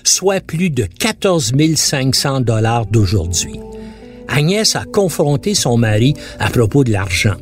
soit 0.04 0.42
plus 0.42 0.70
de 0.70 0.84
14 0.84 1.54
500 1.76 2.42
dollars 2.42 2.86
d'aujourd'hui. 2.88 3.60
Agnès 4.28 4.76
a 4.76 4.84
confronté 4.84 5.54
son 5.54 5.78
mari 5.78 6.14
à 6.40 6.50
propos 6.50 6.84
de 6.84 6.92
l'argent 6.92 7.36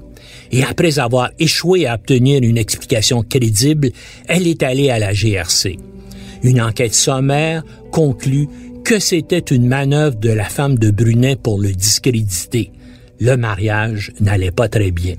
et 0.52 0.64
après 0.64 1.00
avoir 1.00 1.32
échoué 1.40 1.86
à 1.86 1.96
obtenir 1.96 2.42
une 2.44 2.58
explication 2.58 3.24
crédible, 3.24 3.90
elle 4.28 4.48
est 4.48 4.64
allée 4.64 4.90
à 4.90 5.00
la 5.00 5.14
GRC. 5.14 5.78
Une 6.44 6.62
enquête 6.62 6.94
sommaire 6.94 7.64
conclut 7.92 8.48
que 8.84 9.00
c'était 9.00 9.40
une 9.40 9.68
manœuvre 9.68 10.18
de 10.18 10.32
la 10.32 10.46
femme 10.46 10.78
de 10.78 10.92
Brunet 10.92 11.36
pour 11.36 11.60
le 11.60 11.72
discréditer. 11.72 12.72
Le 13.20 13.38
mariage 13.38 14.12
n'allait 14.20 14.52
pas 14.52 14.68
très 14.68 14.92
bien. 14.92 15.16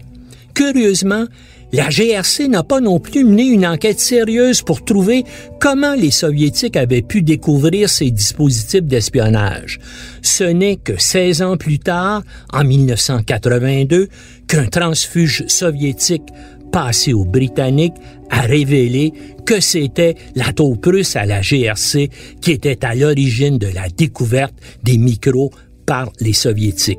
Curieusement, 0.54 1.26
la 1.72 1.88
GRC 1.88 2.48
n'a 2.48 2.62
pas 2.62 2.80
non 2.80 3.00
plus 3.00 3.24
mené 3.24 3.44
une 3.44 3.66
enquête 3.66 3.98
sérieuse 3.98 4.60
pour 4.62 4.84
trouver 4.84 5.24
comment 5.58 5.94
les 5.94 6.10
Soviétiques 6.10 6.76
avaient 6.76 7.02
pu 7.02 7.22
découvrir 7.22 7.88
ces 7.88 8.10
dispositifs 8.10 8.82
d'espionnage. 8.82 9.80
Ce 10.20 10.44
n'est 10.44 10.76
que 10.76 11.00
16 11.00 11.40
ans 11.40 11.56
plus 11.56 11.78
tard, 11.78 12.22
en 12.52 12.64
1982, 12.64 14.08
qu'un 14.46 14.66
transfuge 14.66 15.44
soviétique 15.46 16.28
passé 16.72 17.14
aux 17.14 17.24
Britanniques 17.24 17.96
a 18.30 18.42
révélé 18.42 19.12
que 19.46 19.60
c'était 19.60 20.14
la 20.34 20.52
taupe 20.52 20.84
russe 20.84 21.16
à 21.16 21.24
la 21.24 21.40
GRC 21.40 22.10
qui 22.40 22.50
était 22.50 22.84
à 22.84 22.94
l'origine 22.94 23.58
de 23.58 23.68
la 23.68 23.88
découverte 23.88 24.54
des 24.82 24.98
micros 24.98 25.50
par 25.86 26.10
les 26.20 26.32
Soviétiques. 26.32 26.98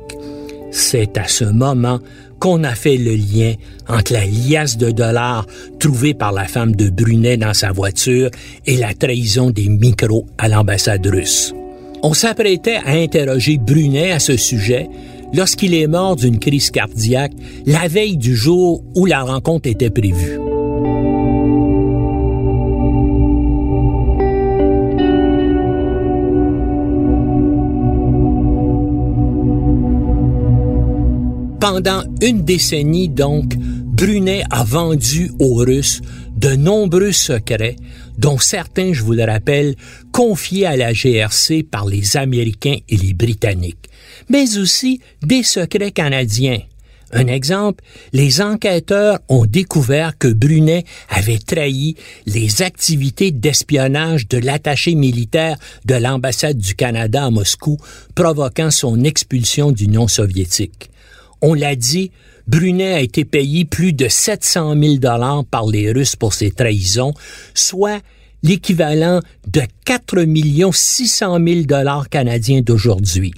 C'est 0.70 1.16
à 1.16 1.28
ce 1.28 1.44
moment 1.44 2.00
qu'on 2.44 2.62
a 2.62 2.74
fait 2.74 2.98
le 2.98 3.14
lien 3.14 3.54
entre 3.88 4.12
la 4.12 4.26
liasse 4.26 4.76
de 4.76 4.90
dollars 4.90 5.46
trouvée 5.80 6.12
par 6.12 6.30
la 6.30 6.44
femme 6.44 6.76
de 6.76 6.90
Brunet 6.90 7.38
dans 7.38 7.54
sa 7.54 7.72
voiture 7.72 8.28
et 8.66 8.76
la 8.76 8.92
trahison 8.92 9.48
des 9.48 9.70
micros 9.70 10.26
à 10.36 10.48
l'ambassade 10.48 11.06
russe. 11.06 11.54
On 12.02 12.12
s'apprêtait 12.12 12.80
à 12.84 12.90
interroger 12.90 13.56
Brunet 13.56 14.12
à 14.12 14.18
ce 14.18 14.36
sujet 14.36 14.90
lorsqu'il 15.32 15.72
est 15.72 15.86
mort 15.86 16.16
d'une 16.16 16.38
crise 16.38 16.70
cardiaque 16.70 17.32
la 17.64 17.88
veille 17.88 18.18
du 18.18 18.36
jour 18.36 18.84
où 18.94 19.06
la 19.06 19.22
rencontre 19.22 19.66
était 19.70 19.88
prévue. 19.88 20.43
Pendant 31.66 32.02
une 32.20 32.44
décennie, 32.44 33.08
donc, 33.08 33.56
Brunet 33.56 34.44
a 34.50 34.64
vendu 34.64 35.30
aux 35.38 35.54
Russes 35.54 36.02
de 36.36 36.50
nombreux 36.50 37.12
secrets, 37.12 37.76
dont 38.18 38.36
certains, 38.36 38.92
je 38.92 39.02
vous 39.02 39.14
le 39.14 39.24
rappelle, 39.24 39.74
confiés 40.12 40.66
à 40.66 40.76
la 40.76 40.92
GRC 40.92 41.62
par 41.62 41.86
les 41.86 42.18
Américains 42.18 42.76
et 42.86 42.98
les 42.98 43.14
Britanniques, 43.14 43.88
mais 44.28 44.58
aussi 44.58 45.00
des 45.22 45.42
secrets 45.42 45.90
canadiens. 45.90 46.60
Un 47.12 47.28
exemple, 47.28 47.82
les 48.12 48.42
enquêteurs 48.42 49.20
ont 49.30 49.46
découvert 49.46 50.18
que 50.18 50.28
Brunet 50.28 50.84
avait 51.08 51.38
trahi 51.38 51.96
les 52.26 52.60
activités 52.60 53.30
d'espionnage 53.30 54.28
de 54.28 54.36
l'attaché 54.36 54.94
militaire 54.94 55.56
de 55.86 55.94
l'ambassade 55.94 56.58
du 56.58 56.74
Canada 56.74 57.24
à 57.24 57.30
Moscou, 57.30 57.78
provoquant 58.14 58.70
son 58.70 59.02
expulsion 59.02 59.72
d'Union 59.72 60.08
soviétique. 60.08 60.90
On 61.46 61.52
l'a 61.52 61.76
dit, 61.76 62.10
Brunet 62.46 62.94
a 62.94 63.00
été 63.00 63.26
payé 63.26 63.66
plus 63.66 63.92
de 63.92 64.08
700 64.08 64.80
000 64.80 64.94
dollars 64.94 65.44
par 65.44 65.66
les 65.66 65.92
Russes 65.92 66.16
pour 66.16 66.32
ses 66.32 66.50
trahisons, 66.50 67.12
soit 67.52 68.00
l'équivalent 68.42 69.20
de 69.46 69.60
4 69.84 70.24
600 70.72 71.38
000 71.46 71.60
dollars 71.64 72.08
canadiens 72.08 72.62
d'aujourd'hui. 72.62 73.34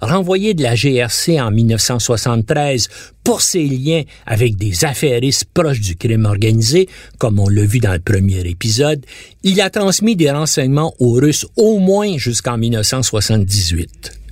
Renvoyé 0.00 0.54
de 0.54 0.62
la 0.62 0.76
GRC 0.76 1.40
en 1.40 1.50
1973 1.50 2.88
pour 3.24 3.40
ses 3.40 3.66
liens 3.66 4.04
avec 4.26 4.54
des 4.54 4.84
affairistes 4.84 5.46
proches 5.52 5.80
du 5.80 5.96
crime 5.96 6.26
organisé, 6.26 6.88
comme 7.18 7.40
on 7.40 7.48
l'a 7.48 7.64
vu 7.64 7.80
dans 7.80 7.94
le 7.94 7.98
premier 7.98 8.48
épisode, 8.48 9.04
il 9.42 9.60
a 9.60 9.70
transmis 9.70 10.14
des 10.14 10.30
renseignements 10.30 10.94
aux 11.00 11.14
Russes 11.14 11.48
au 11.56 11.80
moins 11.80 12.16
jusqu'en 12.16 12.58
1978. 12.58 14.23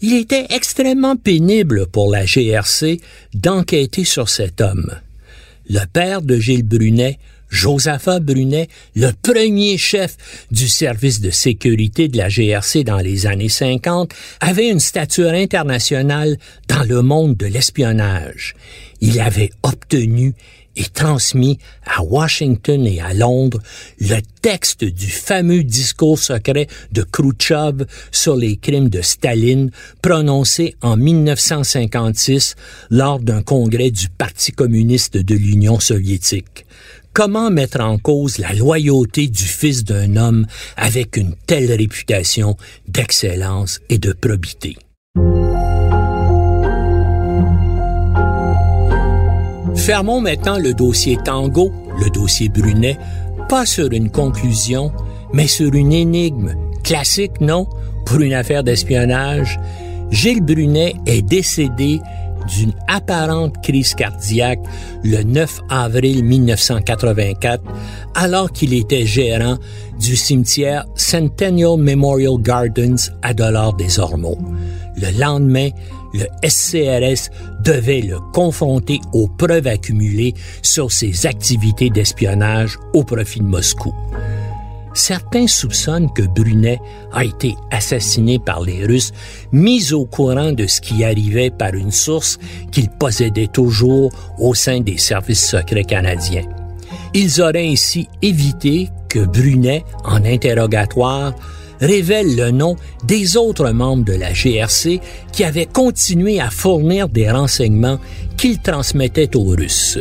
Il 0.00 0.14
était 0.14 0.46
extrêmement 0.50 1.16
pénible 1.16 1.86
pour 1.88 2.10
la 2.10 2.24
GRC 2.24 3.00
d'enquêter 3.34 4.04
sur 4.04 4.28
cet 4.28 4.60
homme. 4.60 4.92
Le 5.68 5.84
père 5.92 6.22
de 6.22 6.38
Gilles 6.38 6.62
Brunet, 6.62 7.18
Josaphat 7.50 8.20
Brunet, 8.20 8.68
le 8.94 9.10
premier 9.22 9.76
chef 9.76 10.16
du 10.50 10.68
service 10.68 11.20
de 11.20 11.30
sécurité 11.30 12.08
de 12.08 12.16
la 12.16 12.28
GRC 12.28 12.84
dans 12.84 12.98
les 12.98 13.26
années 13.26 13.48
50, 13.48 14.12
avait 14.40 14.68
une 14.68 14.80
stature 14.80 15.30
internationale 15.30 16.38
dans 16.68 16.84
le 16.84 17.02
monde 17.02 17.36
de 17.36 17.46
l'espionnage. 17.46 18.54
Il 19.00 19.20
avait 19.20 19.50
obtenu 19.62 20.34
et 20.78 20.84
transmis 20.84 21.58
à 21.84 22.02
Washington 22.02 22.86
et 22.86 23.00
à 23.00 23.12
Londres 23.12 23.60
le 24.00 24.20
texte 24.40 24.84
du 24.84 25.08
fameux 25.08 25.64
discours 25.64 26.18
secret 26.18 26.68
de 26.92 27.02
Khrouchtchev 27.02 27.84
sur 28.10 28.36
les 28.36 28.56
crimes 28.56 28.88
de 28.88 29.02
Staline 29.02 29.70
prononcé 30.00 30.76
en 30.80 30.96
1956 30.96 32.54
lors 32.90 33.18
d'un 33.18 33.42
congrès 33.42 33.90
du 33.90 34.08
Parti 34.08 34.52
communiste 34.52 35.16
de 35.16 35.34
l'Union 35.34 35.80
soviétique. 35.80 36.64
Comment 37.12 37.50
mettre 37.50 37.80
en 37.80 37.98
cause 37.98 38.38
la 38.38 38.52
loyauté 38.52 39.26
du 39.26 39.44
fils 39.44 39.82
d'un 39.84 40.16
homme 40.16 40.46
avec 40.76 41.16
une 41.16 41.34
telle 41.46 41.72
réputation 41.72 42.56
d'excellence 42.86 43.80
et 43.88 43.98
de 43.98 44.12
probité? 44.12 44.76
Fermons 49.88 50.20
maintenant 50.20 50.58
le 50.58 50.74
dossier 50.74 51.16
Tango, 51.24 51.72
le 51.98 52.10
dossier 52.10 52.50
Brunet, 52.50 52.98
pas 53.48 53.64
sur 53.64 53.90
une 53.90 54.10
conclusion, 54.10 54.92
mais 55.32 55.46
sur 55.46 55.72
une 55.72 55.94
énigme. 55.94 56.52
Classique, 56.84 57.40
non? 57.40 57.66
Pour 58.04 58.20
une 58.20 58.34
affaire 58.34 58.62
d'espionnage, 58.62 59.58
Gilles 60.10 60.44
Brunet 60.44 60.94
est 61.06 61.22
décédé 61.22 62.02
d'une 62.54 62.74
apparente 62.86 63.62
crise 63.62 63.94
cardiaque 63.94 64.60
le 65.04 65.22
9 65.22 65.60
avril 65.70 66.22
1984, 66.22 67.62
alors 68.14 68.52
qu'il 68.52 68.74
était 68.74 69.06
gérant 69.06 69.56
du 69.98 70.16
cimetière 70.16 70.84
Centennial 70.96 71.78
Memorial 71.78 72.36
Gardens 72.38 73.10
à 73.22 73.32
Dollard-des-Ormeaux. 73.32 74.36
Le 74.96 75.18
lendemain, 75.18 75.70
le 76.14 76.26
SCRS 76.46 77.30
devait 77.62 78.02
le 78.02 78.18
confronter 78.32 79.00
aux 79.12 79.28
preuves 79.28 79.66
accumulées 79.66 80.34
sur 80.62 80.92
ses 80.92 81.26
activités 81.26 81.90
d'espionnage 81.90 82.78
au 82.94 83.04
profit 83.04 83.40
de 83.40 83.44
Moscou. 83.44 83.94
Certains 84.94 85.46
soupçonnent 85.46 86.12
que 86.12 86.22
Brunet 86.22 86.80
a 87.12 87.24
été 87.24 87.54
assassiné 87.70 88.38
par 88.38 88.62
les 88.62 88.84
Russes, 88.84 89.12
mis 89.52 89.92
au 89.92 90.06
courant 90.06 90.52
de 90.52 90.66
ce 90.66 90.80
qui 90.80 91.04
arrivait 91.04 91.50
par 91.50 91.74
une 91.74 91.92
source 91.92 92.38
qu'il 92.72 92.88
possédait 92.90 93.46
toujours 93.46 94.10
au 94.38 94.54
sein 94.54 94.80
des 94.80 94.98
services 94.98 95.50
secrets 95.50 95.84
canadiens. 95.84 96.46
Ils 97.14 97.40
auraient 97.40 97.68
ainsi 97.68 98.08
évité 98.22 98.88
que 99.08 99.20
Brunet, 99.20 99.84
en 100.04 100.24
interrogatoire, 100.24 101.32
révèle 101.80 102.36
le 102.36 102.50
nom 102.50 102.76
des 103.04 103.36
autres 103.36 103.70
membres 103.70 104.04
de 104.04 104.14
la 104.14 104.32
GRC 104.32 105.00
qui 105.32 105.44
avaient 105.44 105.66
continué 105.66 106.40
à 106.40 106.50
fournir 106.50 107.08
des 107.08 107.30
renseignements 107.30 107.98
qu'ils 108.36 108.58
transmettaient 108.58 109.36
aux 109.36 109.54
Russes. 109.56 109.98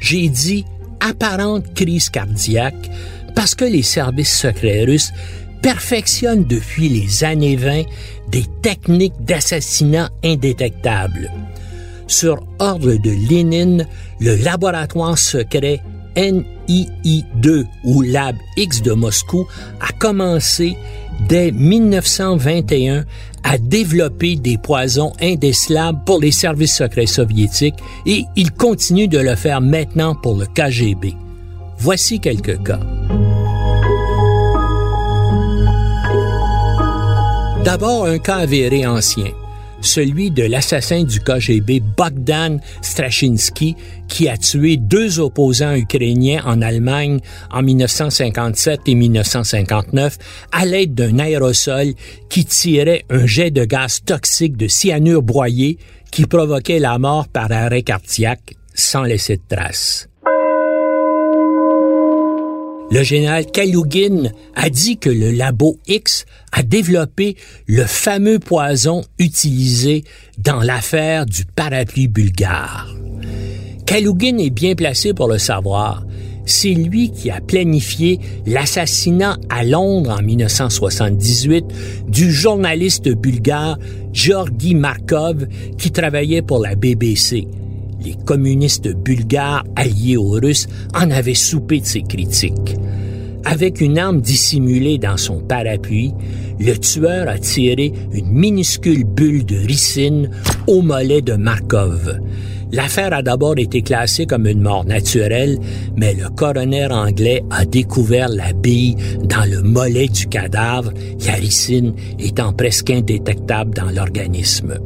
J'ai 0.00 0.28
dit 0.28 0.64
apparente 1.00 1.74
crise 1.74 2.08
cardiaque 2.08 2.90
parce 3.34 3.54
que 3.54 3.64
les 3.64 3.82
services 3.82 4.36
secrets 4.36 4.84
russes 4.84 5.12
perfectionnent 5.62 6.44
depuis 6.44 6.88
les 6.88 7.24
années 7.24 7.56
20 7.56 7.82
des 8.28 8.44
techniques 8.62 9.24
d'assassinat 9.24 10.10
indétectables. 10.24 11.30
Sur 12.06 12.42
ordre 12.58 12.94
de 12.94 13.10
Lénine, 13.28 13.86
le 14.18 14.36
laboratoire 14.36 15.18
secret 15.18 15.80
NII2 16.16 17.66
ou 17.84 18.02
Lab 18.02 18.36
X 18.56 18.82
de 18.82 18.92
Moscou 18.92 19.46
a 19.80 19.92
commencé 19.92 20.76
dès 21.28 21.52
1921 21.52 23.04
à 23.42 23.58
développer 23.58 24.36
des 24.36 24.58
poisons 24.58 25.12
indécelables 25.20 26.00
pour 26.04 26.20
les 26.20 26.30
services 26.30 26.76
secrets 26.76 27.06
soviétiques 27.06 27.76
et 28.06 28.24
il 28.36 28.52
continue 28.52 29.08
de 29.08 29.18
le 29.18 29.34
faire 29.34 29.60
maintenant 29.60 30.14
pour 30.14 30.36
le 30.36 30.46
KGB. 30.46 31.14
Voici 31.78 32.20
quelques 32.20 32.62
cas. 32.62 32.80
D'abord, 37.64 38.06
un 38.06 38.18
cas 38.18 38.36
avéré 38.36 38.86
ancien 38.86 39.32
celui 39.80 40.30
de 40.30 40.42
l'assassin 40.42 41.04
du 41.04 41.20
KGB 41.20 41.80
Bogdan 41.96 42.60
Straczynski 42.82 43.76
qui 44.08 44.28
a 44.28 44.36
tué 44.36 44.76
deux 44.76 45.20
opposants 45.20 45.74
ukrainiens 45.74 46.42
en 46.44 46.60
Allemagne 46.62 47.20
en 47.50 47.62
1957 47.62 48.80
et 48.86 48.94
1959 48.94 50.18
à 50.52 50.64
l'aide 50.64 50.94
d'un 50.94 51.18
aérosol 51.18 51.94
qui 52.28 52.44
tirait 52.44 53.04
un 53.10 53.26
jet 53.26 53.50
de 53.50 53.64
gaz 53.64 54.00
toxique 54.04 54.56
de 54.56 54.68
cyanure 54.68 55.22
broyé 55.22 55.78
qui 56.10 56.26
provoquait 56.26 56.80
la 56.80 56.98
mort 56.98 57.28
par 57.28 57.50
arrêt 57.52 57.82
cardiaque 57.82 58.56
sans 58.74 59.02
laisser 59.02 59.36
de 59.36 59.42
traces. 59.48 60.09
Le 62.90 63.04
général 63.04 63.46
Kalugin 63.46 64.32
a 64.56 64.68
dit 64.68 64.98
que 64.98 65.10
le 65.10 65.30
labo 65.30 65.78
X 65.86 66.26
a 66.50 66.64
développé 66.64 67.36
le 67.66 67.84
fameux 67.84 68.40
poison 68.40 69.02
utilisé 69.18 70.02
dans 70.38 70.60
l'affaire 70.60 71.24
du 71.24 71.44
parapluie 71.44 72.08
bulgare. 72.08 72.92
Kalugin 73.86 74.38
est 74.38 74.50
bien 74.50 74.74
placé 74.74 75.14
pour 75.14 75.28
le 75.28 75.38
savoir. 75.38 76.04
C'est 76.46 76.74
lui 76.74 77.12
qui 77.12 77.30
a 77.30 77.40
planifié 77.40 78.18
l'assassinat 78.44 79.38
à 79.50 79.62
Londres 79.62 80.16
en 80.18 80.22
1978 80.22 81.64
du 82.08 82.32
journaliste 82.32 83.08
bulgare 83.08 83.78
Georgi 84.12 84.74
Markov 84.74 85.46
qui 85.78 85.92
travaillait 85.92 86.42
pour 86.42 86.58
la 86.58 86.74
BBC 86.74 87.46
les 88.04 88.16
communistes 88.24 88.88
bulgares 88.88 89.64
alliés 89.76 90.16
aux 90.16 90.30
Russes 90.30 90.66
en 90.94 91.10
avaient 91.10 91.34
soupé 91.34 91.80
de 91.80 91.86
ces 91.86 92.02
critiques. 92.02 92.76
Avec 93.44 93.80
une 93.80 93.98
arme 93.98 94.20
dissimulée 94.20 94.98
dans 94.98 95.16
son 95.16 95.40
parapluie, 95.40 96.12
le 96.58 96.74
tueur 96.76 97.28
a 97.28 97.38
tiré 97.38 97.92
une 98.12 98.30
minuscule 98.30 99.04
bulle 99.04 99.46
de 99.46 99.56
ricine 99.56 100.30
au 100.66 100.82
mollet 100.82 101.22
de 101.22 101.34
Markov. 101.34 102.18
L'affaire 102.72 103.12
a 103.12 103.22
d'abord 103.22 103.58
été 103.58 103.82
classée 103.82 104.26
comme 104.26 104.46
une 104.46 104.60
mort 104.60 104.84
naturelle, 104.84 105.58
mais 105.96 106.14
le 106.14 106.28
coroner 106.28 106.86
anglais 106.92 107.42
a 107.50 107.64
découvert 107.64 108.28
la 108.28 108.52
bille 108.52 108.94
dans 109.24 109.48
le 109.50 109.62
mollet 109.62 110.08
du 110.08 110.26
cadavre, 110.26 110.92
la 111.26 111.32
ricine 111.32 111.94
étant 112.18 112.52
presque 112.52 112.90
indétectable 112.90 113.74
dans 113.74 113.90
l'organisme. 113.90 114.78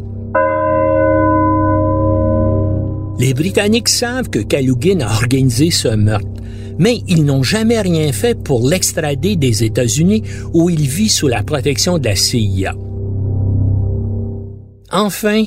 Les 3.19 3.33
Britanniques 3.33 3.89
savent 3.89 4.29
que 4.29 4.41
Kalugin 4.41 5.01
a 5.01 5.13
organisé 5.15 5.71
ce 5.71 5.89
meurtre, 5.89 6.43
mais 6.79 7.03
ils 7.07 7.25
n'ont 7.25 7.45
jamais 7.45 7.81
rien 7.81 8.13
fait 8.13 8.35
pour 8.35 8.69
l'extrader 8.69 9.37
des 9.37 9.63
États-Unis 9.63 10.23
où 10.53 10.69
il 10.69 10.89
vit 10.89 11.09
sous 11.09 11.29
la 11.29 11.43
protection 11.43 11.99
de 11.99 12.05
la 12.07 12.17
CIA. 12.17 12.75
Enfin, 14.91 15.45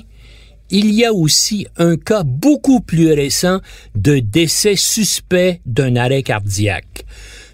il 0.69 0.91
y 0.91 1.06
a 1.06 1.13
aussi 1.13 1.67
un 1.77 1.97
cas 1.97 2.23
beaucoup 2.23 2.80
plus 2.80 3.12
récent 3.12 3.60
de 3.95 4.19
décès 4.19 4.75
suspect 4.75 5.62
d'un 5.65 5.95
arrêt 5.95 6.23
cardiaque, 6.23 7.06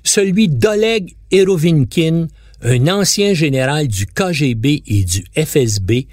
celui 0.03 0.47
d'Oleg 0.47 1.15
Erovinkin, 1.31 2.27
un 2.61 2.87
ancien 2.87 3.33
général 3.33 3.87
du 3.87 4.05
KGB 4.05 4.83
et 4.87 5.03
du 5.03 5.25
FSB, 5.35 6.07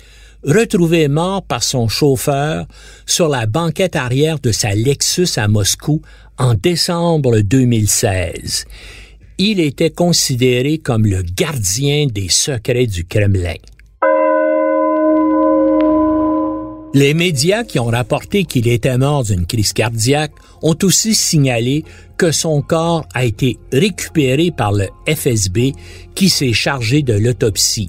retrouvé 0.44 1.08
mort 1.08 1.42
par 1.42 1.62
son 1.62 1.88
chauffeur 1.88 2.66
sur 3.06 3.28
la 3.28 3.46
banquette 3.46 3.96
arrière 3.96 4.38
de 4.38 4.52
sa 4.52 4.74
Lexus 4.74 5.28
à 5.36 5.48
Moscou 5.48 6.02
en 6.38 6.54
décembre 6.54 7.40
2016. 7.40 8.64
Il 9.38 9.60
était 9.60 9.90
considéré 9.90 10.78
comme 10.78 11.06
le 11.06 11.22
gardien 11.22 12.06
des 12.06 12.28
secrets 12.28 12.86
du 12.86 13.04
Kremlin. 13.04 13.54
Les 16.92 17.14
médias 17.14 17.62
qui 17.62 17.78
ont 17.78 17.86
rapporté 17.86 18.44
qu'il 18.44 18.66
était 18.66 18.98
mort 18.98 19.22
d'une 19.22 19.46
crise 19.46 19.72
cardiaque 19.72 20.32
ont 20.60 20.76
aussi 20.82 21.14
signalé 21.14 21.84
que 22.16 22.32
son 22.32 22.62
corps 22.62 23.06
a 23.14 23.24
été 23.24 23.58
récupéré 23.72 24.50
par 24.50 24.72
le 24.72 24.88
FSB 25.06 25.72
qui 26.16 26.28
s'est 26.28 26.52
chargé 26.52 27.02
de 27.02 27.14
l'autopsie. 27.14 27.88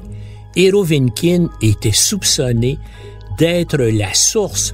Erovinkin 0.56 1.50
était 1.62 1.92
soupçonné 1.92 2.78
d'être 3.38 3.78
la 3.78 4.14
source 4.14 4.74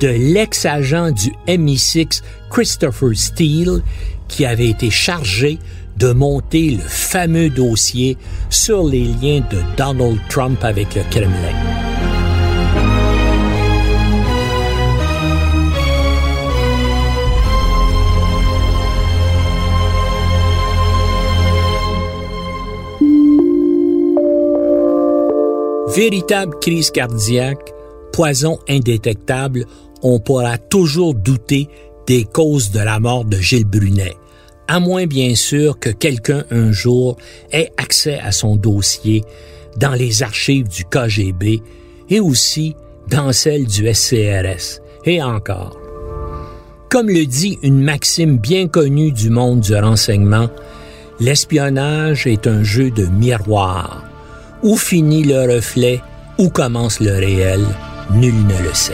de 0.00 0.08
l'ex-agent 0.08 1.12
du 1.12 1.32
MI6 1.46 2.22
Christopher 2.50 3.16
Steele 3.16 3.82
qui 4.28 4.44
avait 4.44 4.68
été 4.68 4.90
chargé 4.90 5.58
de 5.96 6.12
monter 6.12 6.70
le 6.70 6.82
fameux 6.82 7.50
dossier 7.50 8.16
sur 8.50 8.84
les 8.84 9.04
liens 9.04 9.42
de 9.50 9.58
Donald 9.76 10.18
Trump 10.28 10.62
avec 10.62 10.94
le 10.94 11.02
Kremlin. 11.10 11.87
Véritable 25.98 26.54
crise 26.60 26.92
cardiaque, 26.92 27.72
poison 28.12 28.60
indétectable, 28.68 29.64
on 30.00 30.20
pourra 30.20 30.56
toujours 30.56 31.12
douter 31.12 31.68
des 32.06 32.22
causes 32.22 32.70
de 32.70 32.78
la 32.78 33.00
mort 33.00 33.24
de 33.24 33.36
Gilles 33.38 33.64
Brunet, 33.64 34.14
à 34.68 34.78
moins 34.78 35.06
bien 35.06 35.34
sûr 35.34 35.80
que 35.80 35.90
quelqu'un 35.90 36.44
un 36.52 36.70
jour 36.70 37.16
ait 37.50 37.72
accès 37.78 38.20
à 38.20 38.30
son 38.30 38.54
dossier 38.54 39.24
dans 39.76 39.94
les 39.94 40.22
archives 40.22 40.68
du 40.68 40.84
KGB 40.84 41.62
et 42.10 42.20
aussi 42.20 42.76
dans 43.08 43.32
celles 43.32 43.66
du 43.66 43.92
SCRS, 43.92 44.80
et 45.04 45.20
encore. 45.20 45.80
Comme 46.90 47.08
le 47.08 47.26
dit 47.26 47.58
une 47.64 47.82
maxime 47.82 48.38
bien 48.38 48.68
connue 48.68 49.10
du 49.10 49.30
monde 49.30 49.62
du 49.62 49.74
renseignement, 49.74 50.48
l'espionnage 51.18 52.28
est 52.28 52.46
un 52.46 52.62
jeu 52.62 52.92
de 52.92 53.06
miroir 53.06 54.07
où 54.62 54.76
finit 54.76 55.24
le 55.24 55.54
reflet, 55.54 56.00
où 56.38 56.48
commence 56.48 57.00
le 57.00 57.12
réel, 57.12 57.64
nul 58.12 58.34
ne 58.34 58.62
le 58.62 58.74
sait. 58.74 58.92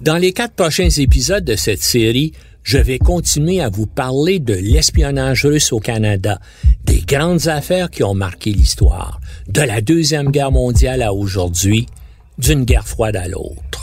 Dans 0.00 0.18
les 0.18 0.32
quatre 0.32 0.54
prochains 0.54 0.88
épisodes 0.88 1.44
de 1.44 1.56
cette 1.56 1.82
série, 1.82 2.32
je 2.62 2.78
vais 2.78 2.98
continuer 2.98 3.60
à 3.60 3.68
vous 3.68 3.86
parler 3.86 4.38
de 4.38 4.54
l'espionnage 4.54 5.44
russe 5.44 5.72
au 5.72 5.80
Canada, 5.80 6.40
des 6.84 7.00
grandes 7.00 7.48
affaires 7.48 7.90
qui 7.90 8.04
ont 8.04 8.14
marqué 8.14 8.52
l'histoire, 8.52 9.20
de 9.48 9.62
la 9.62 9.80
Deuxième 9.80 10.30
Guerre 10.30 10.52
mondiale 10.52 11.02
à 11.02 11.12
aujourd'hui, 11.12 11.86
d'une 12.38 12.64
guerre 12.64 12.86
froide 12.86 13.16
à 13.16 13.26
l'autre. 13.26 13.75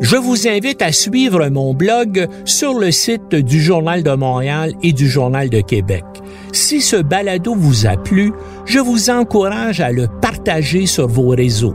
Je 0.00 0.16
vous 0.16 0.46
invite 0.46 0.80
à 0.80 0.92
suivre 0.92 1.48
mon 1.48 1.74
blog 1.74 2.28
sur 2.44 2.78
le 2.78 2.92
site 2.92 3.34
du 3.34 3.60
Journal 3.60 4.04
de 4.04 4.12
Montréal 4.12 4.72
et 4.82 4.92
du 4.92 5.08
Journal 5.08 5.50
de 5.50 5.60
Québec. 5.60 6.04
Si 6.52 6.80
ce 6.80 6.96
balado 6.96 7.54
vous 7.56 7.86
a 7.86 7.96
plu, 7.96 8.32
je 8.64 8.78
vous 8.78 9.10
encourage 9.10 9.80
à 9.80 9.90
le 9.90 10.06
partager 10.06 10.86
sur 10.86 11.08
vos 11.08 11.30
réseaux. 11.30 11.74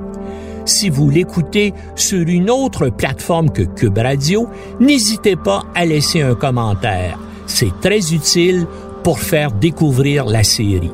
Si 0.64 0.90
vous 0.90 1.10
l'écoutez 1.10 1.74
sur 1.96 2.26
une 2.26 2.50
autre 2.50 2.88
plateforme 2.88 3.50
que 3.50 3.64
Cube 3.64 3.98
Radio, 3.98 4.48
n'hésitez 4.80 5.36
pas 5.36 5.64
à 5.76 5.86
laisser 5.86 6.22
un 6.22 6.36
commentaire. 6.36 7.20
C'est 7.46 7.78
très 7.82 8.14
utile 8.14 8.66
pour 9.04 9.20
faire 9.20 9.52
découvrir 9.52 10.26
la 10.26 10.44
série. 10.44 10.94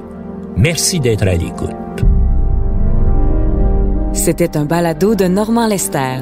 Merci 0.57 0.99
d'être 0.99 1.27
à 1.27 1.35
l'écoute. 1.35 1.69
C'était 4.13 4.57
un 4.57 4.65
balado 4.65 5.13
de 5.13 5.25
Normand 5.25 5.67
Lester. 5.67 6.21